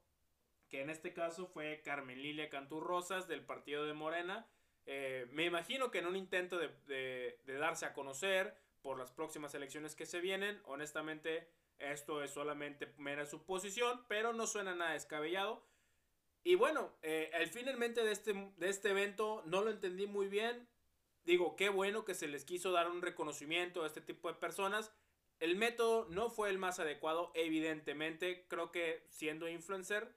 que 0.68 0.82
en 0.82 0.90
este 0.90 1.14
caso 1.14 1.46
fue 1.46 1.82
Carmen 1.82 2.20
Lilia 2.20 2.50
Cantú 2.50 2.80
Rosas 2.80 3.28
del 3.28 3.44
partido 3.44 3.86
de 3.86 3.94
Morena. 3.94 4.46
Eh, 4.86 5.28
me 5.30 5.44
imagino 5.44 5.90
que 5.90 6.00
en 6.00 6.06
un 6.06 6.16
intento 6.16 6.58
de, 6.58 7.38
darse 7.46 7.86
a 7.86 7.94
conocer 7.94 8.56
por 8.82 8.98
las 8.98 9.10
próximas 9.10 9.54
elecciones 9.54 9.94
que 9.94 10.06
se 10.06 10.20
vienen, 10.20 10.60
honestamente 10.64 11.48
esto 11.78 12.22
es 12.22 12.30
solamente 12.30 12.92
mera 12.98 13.26
suposición, 13.26 14.04
pero 14.08 14.32
no 14.32 14.46
suena 14.46 14.74
nada 14.74 14.92
descabellado. 14.92 15.64
Y 16.44 16.54
bueno, 16.54 16.92
eh, 17.02 17.30
el 17.34 17.48
finalmente 17.48 18.04
de 18.04 18.12
este, 18.12 18.52
de 18.56 18.68
este 18.68 18.90
evento 18.90 19.42
no 19.46 19.62
lo 19.62 19.70
entendí 19.70 20.06
muy 20.06 20.28
bien 20.28 20.68
digo, 21.24 21.56
qué 21.56 21.68
bueno 21.68 22.04
que 22.04 22.14
se 22.14 22.28
les 22.28 22.44
quiso 22.44 22.72
dar 22.72 22.90
un 22.90 23.02
reconocimiento 23.02 23.82
a 23.82 23.86
este 23.86 24.00
tipo 24.00 24.28
de 24.28 24.34
personas. 24.34 24.92
El 25.38 25.56
método 25.56 26.06
no 26.10 26.30
fue 26.30 26.50
el 26.50 26.58
más 26.58 26.78
adecuado, 26.78 27.32
evidentemente. 27.34 28.46
Creo 28.48 28.70
que 28.70 29.06
siendo 29.10 29.48
influencer, 29.48 30.14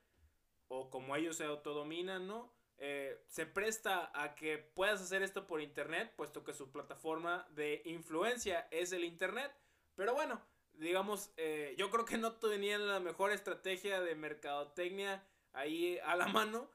o 0.67 0.89
como 0.89 1.15
ellos 1.15 1.37
se 1.37 1.45
autodominan, 1.45 2.27
¿no? 2.27 2.53
Eh, 2.77 3.23
se 3.27 3.45
presta 3.45 4.11
a 4.13 4.35
que 4.35 4.57
puedas 4.57 5.01
hacer 5.01 5.23
esto 5.23 5.47
por 5.47 5.61
internet, 5.61 6.13
puesto 6.15 6.43
que 6.43 6.53
su 6.53 6.71
plataforma 6.71 7.47
de 7.51 7.81
influencia 7.85 8.67
es 8.71 8.91
el 8.91 9.03
internet. 9.03 9.51
Pero 9.95 10.13
bueno, 10.13 10.41
digamos, 10.73 11.31
eh, 11.37 11.73
yo 11.77 11.89
creo 11.89 12.05
que 12.05 12.17
no 12.17 12.33
tenían 12.33 12.87
la 12.87 12.99
mejor 12.99 13.31
estrategia 13.31 14.01
de 14.01 14.15
mercadotecnia 14.15 15.23
ahí 15.53 15.99
a 15.99 16.15
la 16.15 16.27
mano. 16.27 16.69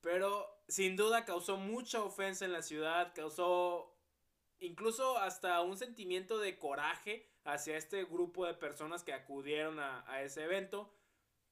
Pero 0.00 0.46
sin 0.68 0.96
duda 0.96 1.24
causó 1.24 1.56
mucha 1.56 2.02
ofensa 2.02 2.44
en 2.44 2.52
la 2.52 2.62
ciudad, 2.62 3.12
causó 3.14 3.94
incluso 4.60 5.18
hasta 5.18 5.60
un 5.62 5.76
sentimiento 5.78 6.38
de 6.38 6.58
coraje 6.58 7.30
hacia 7.44 7.76
este 7.76 8.04
grupo 8.04 8.46
de 8.46 8.54
personas 8.54 9.02
que 9.02 9.12
acudieron 9.12 9.78
a, 9.80 10.04
a 10.10 10.22
ese 10.22 10.44
evento. 10.44 10.92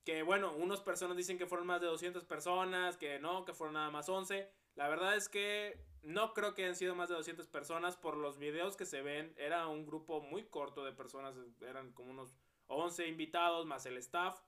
Que 0.04 0.23
bueno, 0.23 0.52
unas 0.56 0.80
personas 0.80 1.16
dicen 1.16 1.38
que 1.38 1.47
fueron 1.47 1.66
más 1.66 1.80
de 1.80 1.87
200 1.87 2.25
personas, 2.25 2.97
que 2.97 3.18
no, 3.18 3.44
que 3.44 3.52
fueron 3.52 3.75
nada 3.75 3.90
más 3.90 4.09
11. 4.09 4.50
La 4.75 4.88
verdad 4.88 5.16
es 5.16 5.28
que 5.28 5.85
no 6.02 6.35
creo 6.35 6.54
que 6.54 6.64
hayan 6.64 6.76
sido 6.76 6.94
más 6.94 7.09
de 7.09 7.14
200 7.14 7.47
personas. 7.47 7.97
Por 7.97 8.16
los 8.16 8.38
videos 8.38 8.76
que 8.76 8.87
se 8.87 9.02
ven, 9.02 9.35
era 9.37 9.68
un 9.68 9.87
grupo 9.87 10.21
muy 10.21 10.44
corto 10.44 10.85
de 10.85 10.92
personas. 10.92 11.37
Eran 11.61 11.92
como 11.92 12.11
unos 12.11 12.35
11 12.66 13.06
invitados 13.06 13.66
más 13.66 13.87
el 13.87 13.97
staff. 13.99 14.40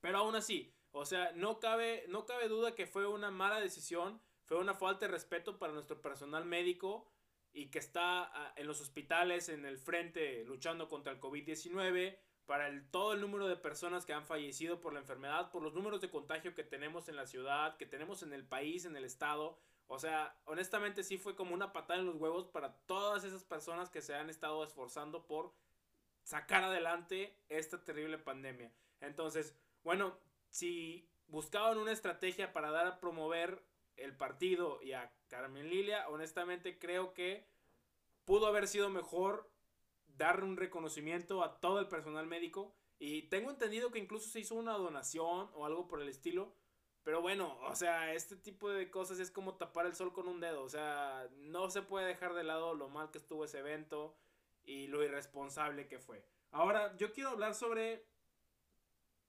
Pero 0.00 0.18
aún 0.18 0.34
así, 0.34 0.74
o 0.90 1.06
sea, 1.06 1.32
no 1.32 1.60
cabe, 1.60 2.04
no 2.08 2.26
cabe 2.26 2.48
duda 2.48 2.74
que 2.74 2.86
fue 2.86 3.06
una 3.06 3.30
mala 3.30 3.60
decisión. 3.60 4.20
Fue 4.44 4.58
una 4.58 4.74
falta 4.74 5.06
de 5.06 5.12
respeto 5.12 5.58
para 5.58 5.72
nuestro 5.72 6.02
personal 6.02 6.44
médico 6.44 7.10
y 7.54 7.70
que 7.70 7.78
está 7.78 8.24
ah, 8.24 8.52
en 8.56 8.66
los 8.66 8.80
hospitales 8.80 9.48
en 9.48 9.64
el 9.64 9.78
frente 9.78 10.44
luchando 10.44 10.88
contra 10.88 11.12
el 11.12 11.20
COVID-19 11.20 12.18
para 12.46 12.68
el, 12.68 12.88
todo 12.90 13.12
el 13.12 13.20
número 13.20 13.48
de 13.48 13.56
personas 13.56 14.04
que 14.04 14.12
han 14.12 14.24
fallecido 14.24 14.80
por 14.80 14.92
la 14.92 15.00
enfermedad, 15.00 15.50
por 15.50 15.62
los 15.62 15.74
números 15.74 16.00
de 16.00 16.10
contagio 16.10 16.54
que 16.54 16.64
tenemos 16.64 17.08
en 17.08 17.16
la 17.16 17.26
ciudad, 17.26 17.76
que 17.76 17.86
tenemos 17.86 18.22
en 18.22 18.32
el 18.32 18.44
país, 18.44 18.84
en 18.84 18.96
el 18.96 19.04
estado. 19.04 19.58
O 19.86 19.98
sea, 19.98 20.36
honestamente 20.44 21.02
sí 21.02 21.18
fue 21.18 21.36
como 21.36 21.54
una 21.54 21.72
patada 21.72 22.00
en 22.00 22.06
los 22.06 22.16
huevos 22.16 22.46
para 22.46 22.74
todas 22.86 23.24
esas 23.24 23.44
personas 23.44 23.90
que 23.90 24.02
se 24.02 24.14
han 24.14 24.30
estado 24.30 24.62
esforzando 24.64 25.26
por 25.26 25.54
sacar 26.22 26.64
adelante 26.64 27.36
esta 27.48 27.82
terrible 27.82 28.18
pandemia. 28.18 28.72
Entonces, 29.00 29.56
bueno, 29.82 30.18
si 30.48 31.08
buscaban 31.28 31.78
una 31.78 31.92
estrategia 31.92 32.52
para 32.52 32.70
dar 32.70 32.86
a 32.86 33.00
promover 33.00 33.62
el 33.96 34.16
partido 34.16 34.82
y 34.82 34.92
a 34.92 35.12
Carmen 35.28 35.68
Lilia, 35.70 36.08
honestamente 36.08 36.78
creo 36.78 37.14
que 37.14 37.46
pudo 38.24 38.46
haber 38.46 38.66
sido 38.66 38.90
mejor 38.90 39.50
darle 40.16 40.44
un 40.44 40.56
reconocimiento 40.56 41.42
a 41.42 41.60
todo 41.60 41.80
el 41.80 41.88
personal 41.88 42.26
médico. 42.26 42.74
Y 42.98 43.22
tengo 43.28 43.50
entendido 43.50 43.90
que 43.90 43.98
incluso 43.98 44.28
se 44.28 44.40
hizo 44.40 44.54
una 44.54 44.72
donación 44.72 45.50
o 45.54 45.66
algo 45.66 45.88
por 45.88 46.00
el 46.00 46.08
estilo. 46.08 46.54
Pero 47.02 47.20
bueno, 47.20 47.58
o 47.62 47.74
sea, 47.74 48.14
este 48.14 48.36
tipo 48.36 48.70
de 48.70 48.90
cosas 48.90 49.18
es 49.18 49.30
como 49.30 49.56
tapar 49.56 49.86
el 49.86 49.94
sol 49.94 50.12
con 50.12 50.26
un 50.26 50.40
dedo. 50.40 50.62
O 50.62 50.68
sea, 50.68 51.28
no 51.36 51.70
se 51.70 51.82
puede 51.82 52.06
dejar 52.06 52.34
de 52.34 52.44
lado 52.44 52.74
lo 52.74 52.88
mal 52.88 53.10
que 53.10 53.18
estuvo 53.18 53.44
ese 53.44 53.58
evento 53.58 54.16
y 54.62 54.86
lo 54.86 55.02
irresponsable 55.04 55.86
que 55.86 55.98
fue. 55.98 56.24
Ahora, 56.50 56.96
yo 56.96 57.12
quiero 57.12 57.30
hablar 57.30 57.54
sobre 57.54 58.06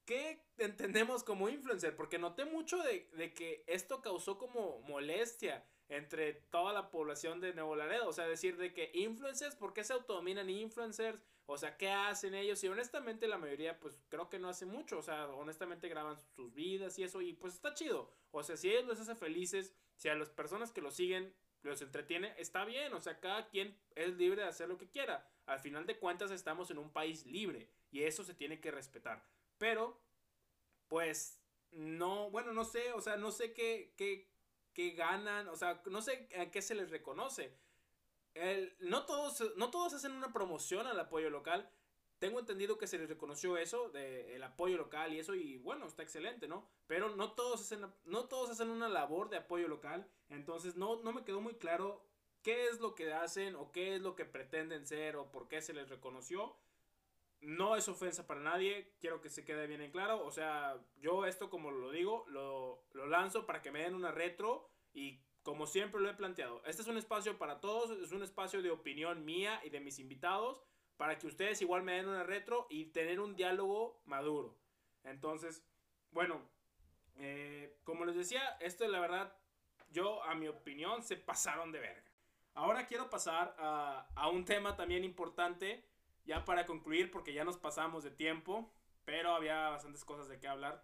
qué 0.06 0.46
entendemos 0.58 1.24
como 1.24 1.50
influencer, 1.50 1.96
porque 1.96 2.20
noté 2.20 2.46
mucho 2.46 2.78
de, 2.78 3.10
de 3.18 3.34
que 3.34 3.64
esto 3.68 4.02
causó 4.02 4.38
como 4.38 4.80
molestia 4.82 5.66
entre 5.90 6.34
toda 6.34 6.74
la 6.74 6.90
población 6.90 7.42
de 7.42 7.54
Nuevo 7.54 7.76
Laredo. 7.76 8.08
O 8.08 8.14
sea, 8.14 8.28
decir 8.28 8.58
de 8.58 8.74
que 8.74 8.92
influencers, 8.94 9.56
¿por 9.56 9.74
qué 9.74 9.84
se 9.84 9.94
autodominan 9.94 10.50
influencers? 10.50 11.20
O 11.48 11.58
sea, 11.58 11.78
¿qué 11.78 11.90
hacen 11.90 12.34
ellos? 12.34 12.64
Y 12.64 12.68
honestamente 12.68 13.28
la 13.28 13.38
mayoría, 13.38 13.80
pues 13.80 14.00
creo 14.10 14.30
que 14.30 14.40
no 14.40 14.50
hace 14.50 14.66
mucho. 14.66 14.98
O 14.98 15.02
sea, 15.04 15.28
honestamente 15.28 15.88
graban 15.90 16.18
sus 16.36 16.54
vidas 16.54 16.98
y 16.98 17.04
eso. 17.04 17.22
Y 17.22 17.34
pues 17.34 17.54
está 17.54 17.74
chido. 17.74 18.10
O 18.32 18.42
sea, 18.44 18.58
si 18.58 18.70
ellos 18.70 18.88
les 18.88 19.00
hace 19.00 19.16
felices, 19.16 19.76
si 19.96 20.10
a 20.10 20.16
las 20.16 20.30
personas 20.30 20.72
que 20.72 20.82
los 20.82 20.96
siguen 20.96 21.34
los 21.62 21.82
entretiene, 21.82 22.34
está 22.38 22.66
bien. 22.66 22.94
O 22.94 23.02
sea, 23.02 23.20
cada 23.20 23.48
quien 23.48 23.78
es 23.96 24.16
libre 24.18 24.42
de 24.42 24.48
hacer 24.48 24.68
lo 24.68 24.78
que 24.78 24.90
quiera. 24.90 25.30
Al 25.46 25.60
final 25.60 25.86
de 25.86 26.00
cuentas 26.00 26.32
estamos 26.32 26.72
en 26.72 26.80
un 26.80 26.92
país 26.92 27.26
libre. 27.26 27.70
Y 27.92 28.04
eso 28.04 28.24
se 28.24 28.34
tiene 28.34 28.60
que 28.60 28.72
respetar. 28.72 29.24
Pero, 29.58 30.02
pues, 30.88 31.42
no, 31.72 32.32
bueno, 32.32 32.54
no 32.54 32.66
sé. 32.66 32.92
O 32.94 33.02
sea, 33.02 33.18
no 33.18 33.32
sé 33.32 33.54
qué, 33.54 33.94
qué, 33.98 34.35
qué 34.76 34.92
ganan, 34.92 35.48
o 35.48 35.56
sea, 35.56 35.82
no 35.88 36.02
sé 36.02 36.30
a 36.40 36.52
qué 36.52 36.62
se 36.62 36.76
les 36.76 36.92
reconoce. 36.92 37.52
El, 38.36 38.76
no, 38.82 39.06
todos, 39.06 39.56
no 39.56 39.72
todos 39.72 39.94
hacen 39.94 40.12
una 40.12 40.34
promoción 40.34 40.86
al 40.86 41.00
apoyo 41.00 41.30
local. 41.30 41.68
Tengo 42.20 42.40
entendido 42.40 42.78
que 42.78 42.86
se 42.86 42.98
les 42.98 43.10
reconoció 43.10 43.58
eso, 43.58 43.90
de 43.90 44.36
el 44.36 44.44
apoyo 44.44 44.78
local 44.78 45.14
y 45.14 45.20
eso, 45.20 45.34
y 45.34 45.58
bueno, 45.58 45.88
está 45.88 46.04
excelente, 46.04 46.48
¿no? 46.48 46.68
Pero 46.88 47.16
no 47.16 47.32
todos 47.32 47.62
hacen, 47.62 47.86
no 48.04 48.26
todos 48.26 48.50
hacen 48.50 48.70
una 48.70 48.90
labor 48.90 49.30
de 49.30 49.38
apoyo 49.38 49.68
local, 49.68 50.08
entonces 50.30 50.76
no, 50.76 51.02
no 51.02 51.14
me 51.14 51.24
quedó 51.24 51.42
muy 51.42 51.56
claro 51.56 52.06
qué 52.42 52.68
es 52.68 52.80
lo 52.80 52.96
que 52.96 53.14
hacen 53.14 53.56
o 53.56 53.72
qué 53.72 53.96
es 53.96 54.02
lo 54.02 54.16
que 54.16 54.26
pretenden 54.26 54.86
ser 54.86 55.16
o 55.16 55.32
por 55.32 55.48
qué 55.48 55.62
se 55.62 55.74
les 55.74 55.90
reconoció. 55.90 56.56
No 57.42 57.76
es 57.76 57.88
ofensa 57.88 58.28
para 58.28 58.42
nadie, 58.42 58.94
quiero 59.00 59.22
que 59.22 59.30
se 59.30 59.46
quede 59.46 59.68
bien 59.68 59.82
en 59.82 59.92
claro. 59.92 60.26
O 60.26 60.32
sea, 60.32 60.80
yo 61.00 61.26
esto 61.26 61.50
como 61.50 61.72
lo 61.72 61.92
digo, 61.92 62.26
lo, 62.28 62.84
lo 62.94 63.08
lanzo 63.08 63.46
para 63.46 63.62
que 63.62 63.72
me 63.72 63.82
den 63.82 63.94
una 63.94 64.12
retro 64.12 64.70
y 64.96 65.20
como 65.44 65.68
siempre 65.68 66.02
lo 66.02 66.10
he 66.10 66.14
planteado. 66.16 66.64
Este 66.66 66.82
es 66.82 66.88
un 66.88 66.98
espacio 66.98 67.38
para 67.38 67.60
todos, 67.60 67.92
es 68.00 68.12
un 68.12 68.24
espacio 68.24 68.64
de 68.64 68.72
opinión 68.72 69.24
mía 69.24 69.62
y 69.64 69.70
de 69.70 69.80
mis 69.80 70.00
invitados 70.00 70.64
para 70.98 71.20
que 71.20 71.28
ustedes 71.28 71.62
igual 71.62 71.84
me 71.84 71.94
den 71.94 72.08
una 72.08 72.24
retro 72.24 72.66
y 72.70 72.86
tener 72.86 73.20
un 73.20 73.36
diálogo 73.36 74.02
maduro. 74.06 74.58
Entonces, 75.04 75.64
bueno, 76.12 76.42
eh, 77.18 77.78
como 77.84 78.06
les 78.06 78.16
decía, 78.16 78.58
esto 78.60 78.88
la 78.88 79.00
verdad, 79.00 79.38
yo 79.92 80.24
a 80.24 80.34
mi 80.34 80.48
opinión 80.48 81.04
se 81.04 81.18
pasaron 81.18 81.72
de 81.72 81.80
verga. 81.80 82.12
Ahora 82.54 82.88
quiero 82.88 83.10
pasar 83.10 83.54
a, 83.60 84.08
a 84.16 84.30
un 84.30 84.46
tema 84.46 84.76
también 84.78 85.04
importante 85.04 85.86
ya 86.24 86.44
para 86.46 86.66
concluir, 86.66 87.12
porque 87.12 87.34
ya 87.34 87.44
nos 87.44 87.58
pasamos 87.58 88.04
de 88.04 88.12
tiempo, 88.12 88.74
pero 89.04 89.36
había 89.36 89.70
bastantes 89.70 90.04
cosas 90.06 90.28
de 90.28 90.40
qué 90.40 90.48
hablar. 90.48 90.84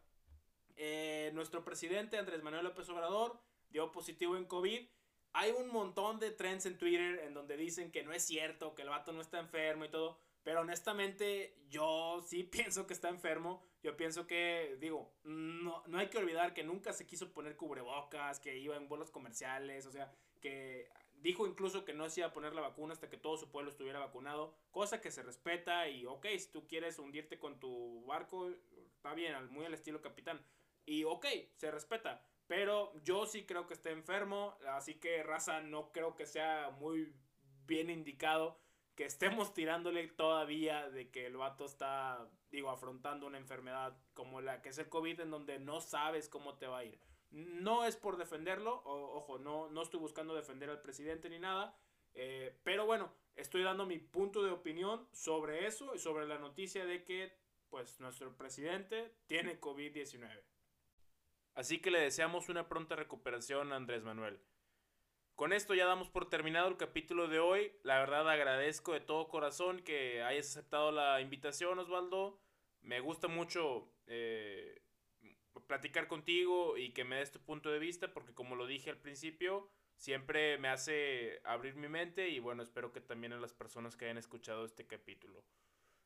Eh, 0.76 1.32
nuestro 1.34 1.64
presidente 1.64 2.18
Andrés 2.18 2.44
Manuel 2.44 2.64
López 2.64 2.88
Obrador 2.90 3.40
dio 3.72 3.92
positivo 3.92 4.38
en 4.38 4.46
COVID. 4.46 4.88
Hay 5.34 5.52
un 5.52 5.70
montón 5.70 6.20
de 6.20 6.32
trends 6.32 6.66
en 6.66 6.78
Twitter 6.78 7.20
en 7.26 7.34
donde 7.34 7.58
dicen 7.58 7.92
que 7.92 8.04
no 8.04 8.12
es 8.12 8.24
cierto, 8.24 8.76
que 8.76 8.82
el 8.82 8.90
vato 8.90 9.14
no 9.14 9.22
está 9.22 9.40
enfermo 9.40 9.86
y 9.86 9.90
todo. 9.90 10.20
Pero 10.44 10.62
honestamente, 10.62 11.56
yo 11.70 12.22
sí 12.28 12.44
pienso 12.52 12.88
que 12.88 12.94
está 12.94 13.10
enfermo. 13.10 13.64
Yo 13.84 13.98
pienso 13.98 14.28
que, 14.28 14.78
digo, 14.80 15.12
no, 15.24 15.84
no 15.88 15.98
hay 15.98 16.10
que 16.10 16.18
olvidar 16.18 16.54
que 16.54 16.64
nunca 16.64 16.94
se 16.94 17.08
quiso 17.08 17.32
poner 17.34 17.56
cubrebocas, 17.56 18.40
que 18.40 18.58
iba 18.60 18.76
en 18.76 18.88
vuelos 18.88 19.10
comerciales, 19.10 19.86
o 19.88 19.92
sea, 19.92 20.14
que 20.40 20.88
Dijo 21.22 21.46
incluso 21.46 21.86
que 21.86 21.94
no 21.94 22.10
se 22.10 22.22
iba 22.22 22.30
a 22.30 22.34
poner 22.34 22.54
la 22.54 22.62
vacuna 22.62 22.94
hasta 22.94 23.10
que 23.10 23.18
todo 23.18 23.38
su 23.38 23.52
pueblo 23.52 23.70
estuviera 23.70 24.00
vacunado, 24.00 24.56
cosa 24.72 25.02
que 25.02 25.12
se 25.12 25.22
respeta 25.22 25.88
y 25.88 26.06
ok, 26.08 26.26
si 26.40 26.52
tú 26.52 26.68
quieres 26.68 26.98
hundirte 26.98 27.38
con 27.38 27.60
tu 27.60 28.04
barco, 28.06 28.50
está 28.96 29.14
bien, 29.14 29.36
muy 29.52 29.66
al 29.66 29.74
estilo 29.76 30.02
capitán. 30.02 30.44
Y 30.84 31.04
ok, 31.04 31.28
se 31.58 31.70
respeta, 31.70 32.26
pero 32.52 32.92
yo 33.06 33.26
sí 33.26 33.46
creo 33.46 33.66
que 33.66 33.74
está 33.74 33.92
enfermo, 33.92 34.58
así 34.68 34.96
que 34.96 35.24
raza 35.24 35.62
no 35.62 35.94
creo 35.94 36.18
que 36.18 36.26
sea 36.26 36.70
muy 36.82 37.16
bien 37.66 37.90
indicado 37.90 38.60
que 38.94 39.06
estemos 39.06 39.54
tirándole 39.54 40.06
todavía 40.10 40.90
de 40.90 41.10
que 41.10 41.28
el 41.28 41.38
vato 41.38 41.64
está, 41.64 42.30
digo, 42.52 42.70
afrontando 42.70 43.26
una 43.26 43.38
enfermedad 43.38 43.98
como 44.14 44.42
la 44.42 44.62
que 44.62 44.68
es 44.68 44.78
el 44.80 44.90
COVID 44.90 45.22
en 45.22 45.32
donde 45.32 45.60
no 45.60 45.80
sabes 45.80 46.28
cómo 46.28 46.58
te 46.58 46.68
va 46.68 46.80
a 46.80 46.84
ir. 46.84 47.00
No 47.30 47.86
es 47.86 47.96
por 47.96 48.18
defenderlo, 48.18 48.82
ojo, 48.84 49.40
no, 49.40 49.70
no 49.70 49.82
estoy 49.82 50.02
buscando 50.02 50.36
defender 50.36 50.70
al 50.70 50.82
presidente 50.82 51.30
ni 51.30 51.40
nada, 51.40 51.80
eh, 52.14 52.60
pero 52.64 52.86
bueno, 52.86 53.14
estoy 53.38 53.64
dando 53.64 53.86
mi 53.86 53.98
punto 53.98 54.44
de 54.44 54.52
opinión 54.52 55.08
sobre 55.14 55.68
eso 55.68 55.96
y 55.96 56.00
sobre 56.00 56.28
la 56.28 56.38
noticia 56.38 56.86
de 56.86 57.06
que 57.06 57.32
pues 57.70 58.02
nuestro 58.02 58.36
presidente 58.36 59.16
tiene 59.26 59.62
COVID-19. 59.62 60.51
Así 61.54 61.80
que 61.80 61.92
le 61.92 62.00
deseamos 62.00 62.50
una 62.50 62.68
pronta 62.68 62.96
recuperación 62.96 63.74
a 63.74 63.76
Andrés 63.76 64.04
Manuel. 64.04 64.40
Con 65.36 65.54
esto 65.54 65.74
ya 65.74 65.86
damos 65.86 66.10
por 66.10 66.30
terminado 66.30 66.68
el 66.68 66.78
capítulo 66.78 67.28
de 67.28 67.40
hoy. 67.40 67.74
La 67.84 68.00
verdad 68.00 68.30
agradezco 68.30 68.94
de 68.94 69.00
todo 69.00 69.28
corazón 69.28 69.82
que 69.82 70.22
hayas 70.22 70.48
aceptado 70.48 70.92
la 70.92 71.20
invitación, 71.20 71.80
Osvaldo. 71.80 72.40
Me 72.82 73.00
gusta 73.00 73.28
mucho 73.28 73.92
eh, 74.08 74.82
platicar 75.68 76.08
contigo 76.08 76.78
y 76.78 76.92
que 76.92 77.04
me 77.04 77.18
des 77.18 77.32
tu 77.32 77.40
punto 77.40 77.72
de 77.72 77.80
vista, 77.80 78.14
porque 78.14 78.34
como 78.34 78.56
lo 78.56 78.68
dije 78.68 78.90
al 78.90 78.98
principio, 78.98 79.70
siempre 79.96 80.58
me 80.58 80.68
hace 80.68 81.42
abrir 81.44 81.76
mi 81.76 81.88
mente 81.88 82.30
y 82.30 82.40
bueno, 82.40 82.64
espero 82.64 82.92
que 82.92 83.02
también 83.02 83.34
a 83.34 83.40
las 83.40 83.54
personas 83.54 83.96
que 83.96 84.06
hayan 84.06 84.18
escuchado 84.18 84.66
este 84.66 84.86
capítulo. 84.86 85.44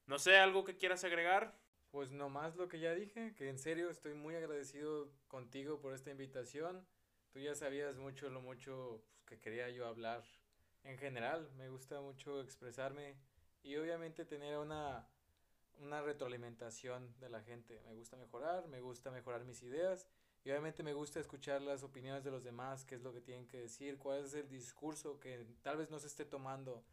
No 0.06 0.20
sé, 0.20 0.38
algo 0.38 0.64
que 0.64 0.78
quieras 0.78 1.04
agregar. 1.04 1.58
Pues 1.96 2.12
nomás 2.12 2.58
lo 2.58 2.68
que 2.68 2.82
ya 2.82 2.94
dije, 2.94 3.34
que 3.38 3.48
en 3.48 3.58
serio 3.58 3.90
estoy 3.90 4.16
muy 4.16 4.36
agradecido 4.36 5.08
contigo 5.30 5.80
por 5.80 5.94
esta 5.94 6.12
invitación. 6.12 6.86
Tú 7.32 7.40
ya 7.40 7.56
sabías 7.56 7.96
mucho 7.96 8.30
lo 8.30 8.42
mucho 8.42 9.02
pues, 9.14 9.24
que 9.24 9.40
quería 9.40 9.70
yo 9.70 9.88
hablar 9.88 10.22
en 10.84 10.98
general. 10.98 11.50
Me 11.56 11.70
gusta 11.70 12.02
mucho 12.02 12.42
expresarme 12.42 13.16
y 13.64 13.78
obviamente 13.78 14.26
tener 14.26 14.58
una 14.58 15.08
una 15.80 16.02
retroalimentación 16.02 17.18
de 17.22 17.30
la 17.30 17.42
gente. 17.42 17.82
Me 17.86 17.96
gusta 17.96 18.18
mejorar, 18.18 18.68
me 18.68 18.82
gusta 18.82 19.10
mejorar 19.10 19.46
mis 19.46 19.64
ideas 19.64 20.06
y 20.44 20.50
obviamente 20.50 20.84
me 20.84 20.92
gusta 20.92 21.22
escuchar 21.22 21.62
las 21.62 21.82
opiniones 21.82 22.26
de 22.26 22.32
los 22.32 22.44
demás, 22.44 22.84
qué 22.84 22.96
es 22.96 23.04
lo 23.04 23.14
que 23.14 23.22
tienen 23.22 23.48
que 23.48 23.62
decir, 23.62 23.98
cuál 24.00 24.26
es 24.26 24.34
el 24.34 24.50
discurso 24.50 25.18
que 25.22 25.48
tal 25.62 25.78
vez 25.78 25.90
no 25.90 26.00
se 26.00 26.08
esté 26.08 26.26
tomando 26.26 26.84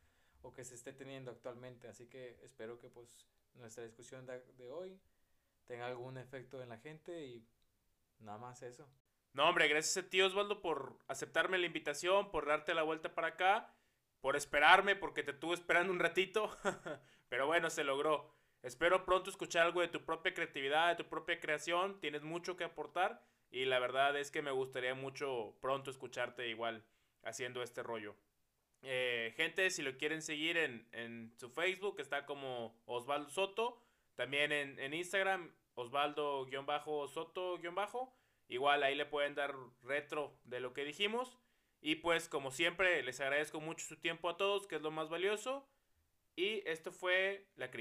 o 0.42 0.52
que 0.52 0.62
se 0.62 0.76
esté 0.76 0.92
teniendo 0.92 1.32
actualmente. 1.32 1.88
Así 1.88 2.06
que 2.06 2.38
espero 2.44 2.78
que 2.78 2.88
pues 2.88 3.26
nuestra 3.54 3.84
discusión 3.84 4.26
de, 4.26 4.70
hoy 4.70 5.00
tenga 5.66 5.86
algún 5.86 6.18
efecto 6.18 6.62
en 6.62 6.68
la 6.68 6.78
gente 6.78 7.24
y 7.24 7.46
nada 8.18 8.38
más 8.38 8.62
eso. 8.62 8.88
No, 9.32 9.48
hombre, 9.48 9.68
gracias 9.68 10.04
a 10.04 10.08
ti 10.08 10.20
Osvaldo 10.20 10.60
por 10.60 10.98
aceptarme 11.08 11.58
la 11.58 11.66
invitación, 11.66 12.30
por 12.30 12.46
darte 12.46 12.74
la 12.74 12.82
vuelta 12.82 13.14
para 13.14 13.28
acá. 13.28 13.74
por 14.20 14.36
esperarme, 14.36 14.94
porque 14.94 15.24
te 15.24 15.32
tuve 15.32 15.54
esperando 15.54 15.92
un 15.92 15.98
ratito. 15.98 16.56
Pero 17.28 17.46
bueno, 17.46 17.70
se 17.70 17.82
logró. 17.82 18.32
Espero 18.62 19.04
pronto 19.04 19.30
escuchar 19.30 19.66
algo 19.66 19.80
de 19.80 19.88
tu 19.88 20.04
propia 20.04 20.32
creatividad, 20.32 20.90
de 20.90 21.02
tu 21.02 21.10
propia 21.10 21.40
creación. 21.40 21.98
Tienes 21.98 22.22
mucho 22.22 22.56
que 22.56 22.62
aportar. 22.62 23.24
Y 23.50 23.64
la 23.64 23.80
verdad 23.80 24.16
es 24.16 24.30
que 24.30 24.40
me 24.40 24.52
gustaría 24.52 24.94
mucho 24.94 25.56
pronto 25.60 25.90
escucharte 25.90 26.48
igual 26.48 26.84
haciendo 27.24 27.62
este 27.62 27.82
rollo. 27.82 28.14
Eh, 28.82 29.32
gente, 29.36 29.70
si 29.70 29.82
lo 29.82 29.96
quieren 29.96 30.22
seguir 30.22 30.56
en, 30.56 31.32
su 31.36 31.48
Facebook, 31.50 32.00
está 32.00 32.26
como 32.26 32.80
Osvaldo 32.84 33.30
Soto. 33.30 33.80
También 34.16 34.52
en, 34.52 34.78
en 34.78 34.92
Instagram, 34.94 35.50
Osvaldo-Soto- 35.74 37.58
Igual 38.48 38.82
ahí 38.82 38.94
le 38.94 39.06
pueden 39.06 39.34
dar 39.34 39.54
retro 39.82 40.36
de 40.44 40.60
lo 40.60 40.74
que 40.74 40.84
dijimos. 40.84 41.38
Y 41.80 41.96
pues 41.96 42.28
como 42.28 42.50
siempre 42.50 43.02
les 43.02 43.20
agradezco 43.20 43.60
mucho 43.60 43.86
su 43.86 43.96
tiempo 43.96 44.28
a 44.28 44.36
todos, 44.36 44.66
que 44.66 44.76
es 44.76 44.82
lo 44.82 44.90
más 44.90 45.08
valioso. 45.08 45.66
Y 46.36 46.62
esto 46.68 46.92
fue 46.92 47.46
La 47.56 47.70
Cripta. 47.70 47.80